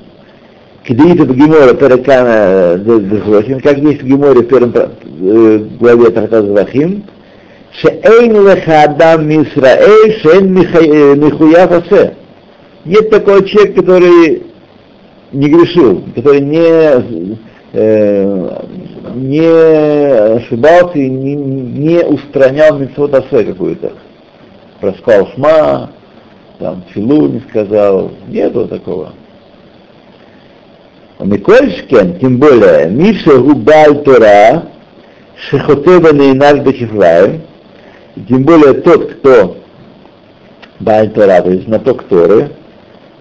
[0.84, 7.04] Кедеита Бгемора Перекана э, Дехлохим, как есть в Геморе в первом э, главе Трактата Захим,
[7.80, 12.14] Шеэйн леха адам мисраэль, шеэйн э, михуя фасе.
[12.84, 14.42] Нет такого человека, который
[15.32, 17.36] не грешил, который не
[17.72, 18.62] э,
[19.14, 19.46] не
[20.36, 23.92] ошибался и не, не устранял митцвот асе какую-то.
[24.80, 25.90] Проспал шма,
[26.58, 29.12] там филу не сказал, нету такого.
[31.20, 34.68] Микольшкен, тем более, Миша Губаль Тора,
[35.36, 37.42] Шехотева Нейнар Бехифраем,
[38.28, 39.56] тем более тот, кто
[40.80, 42.50] Баль Тора, то есть знаток Торы,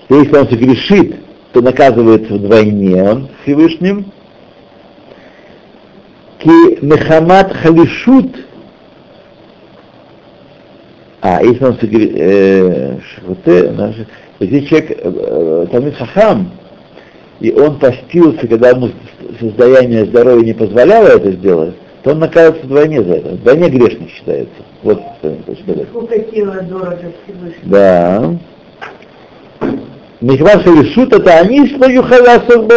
[0.09, 1.15] если он согрешит,
[1.53, 4.11] то наказывается вдвойне он Всевышним,
[6.39, 8.35] Ки Мехамат Халишут,
[11.21, 12.97] а если он э,
[14.39, 16.51] если человек, э, Талмит Хахам,
[17.39, 18.91] и он постился, когда ему
[19.39, 23.29] состояние здоровья не позволяло это сделать, то он наказывается вдвойне за это.
[23.29, 24.53] Вдвойне грешник считается.
[24.83, 25.01] Вот.
[25.89, 27.63] Сколько сила дорого Всевышнему.
[27.63, 28.35] Да.
[30.21, 32.67] Михваш решут это они свою халасов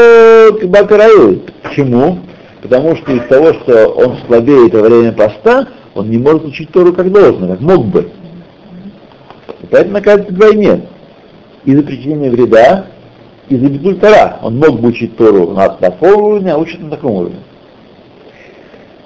[0.65, 1.43] бакараю.
[1.63, 2.19] Почему?
[2.63, 6.93] Потому что из того, что он слабеет во время поста, он не может учить Тору
[6.93, 8.11] как должно, как мог бы.
[9.63, 10.83] И поэтому наказывается вдвойне.
[11.65, 12.87] Из-за причинения вреда
[13.51, 14.39] из-за бедультара.
[14.43, 17.41] Он мог бы учить Тору на таком уровне, а учит на таком уровне.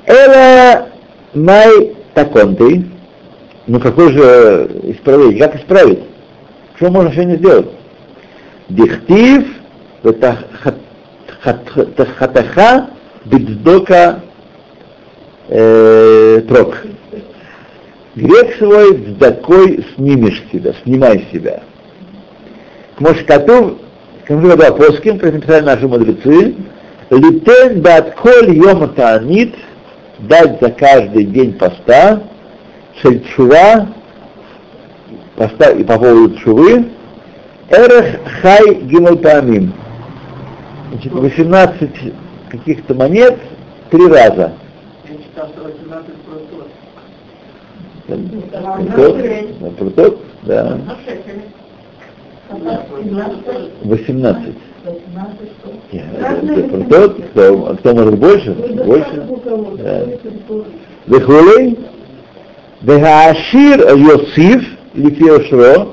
[0.06, 0.88] Эла
[1.32, 2.84] май таконты.
[3.66, 5.38] Ну какой же исправление?
[5.38, 6.00] Как исправить?
[6.76, 7.68] Что можно сегодня сделать?
[8.68, 9.46] Дихтив
[12.18, 12.88] хатаха
[13.24, 14.20] бедздока
[15.48, 16.78] трок.
[18.14, 21.62] Грех свой такой снимешь себя, снимай себя.
[22.98, 23.14] Мы
[24.26, 26.54] когда плоским, как написали наши мудрецы,
[27.10, 29.54] литен бат коль йома таанит,
[30.20, 32.22] дать за каждый день поста,
[33.02, 33.88] шельчува,
[35.36, 36.86] поста и по поводу чувы,
[37.68, 39.72] эрех хай гималтамим.
[40.92, 41.90] Значит, 18
[42.58, 43.36] каких-то монет
[43.90, 44.52] три раза.
[49.78, 50.20] Прутот?
[50.42, 50.78] Да.
[53.84, 54.54] 18.
[56.90, 59.26] Тот, кто, кто может больше, больше.
[61.06, 61.78] Вехулей,
[62.82, 64.62] Вехаашир Йосиф,
[64.94, 65.88] Лифиошро,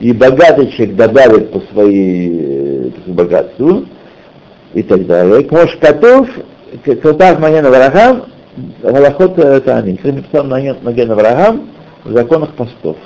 [0.00, 3.86] и богатый человек добавит по своей по богатству,
[4.76, 5.42] и так далее.
[5.42, 6.28] К Мош Катов,
[6.84, 8.24] Катав Маген Аврахам,
[8.82, 9.96] Галахот Тани.
[9.96, 11.70] Кстати, написал Маген Аврахам
[12.04, 12.98] в законах постов.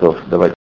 [0.00, 0.54] То, давайте.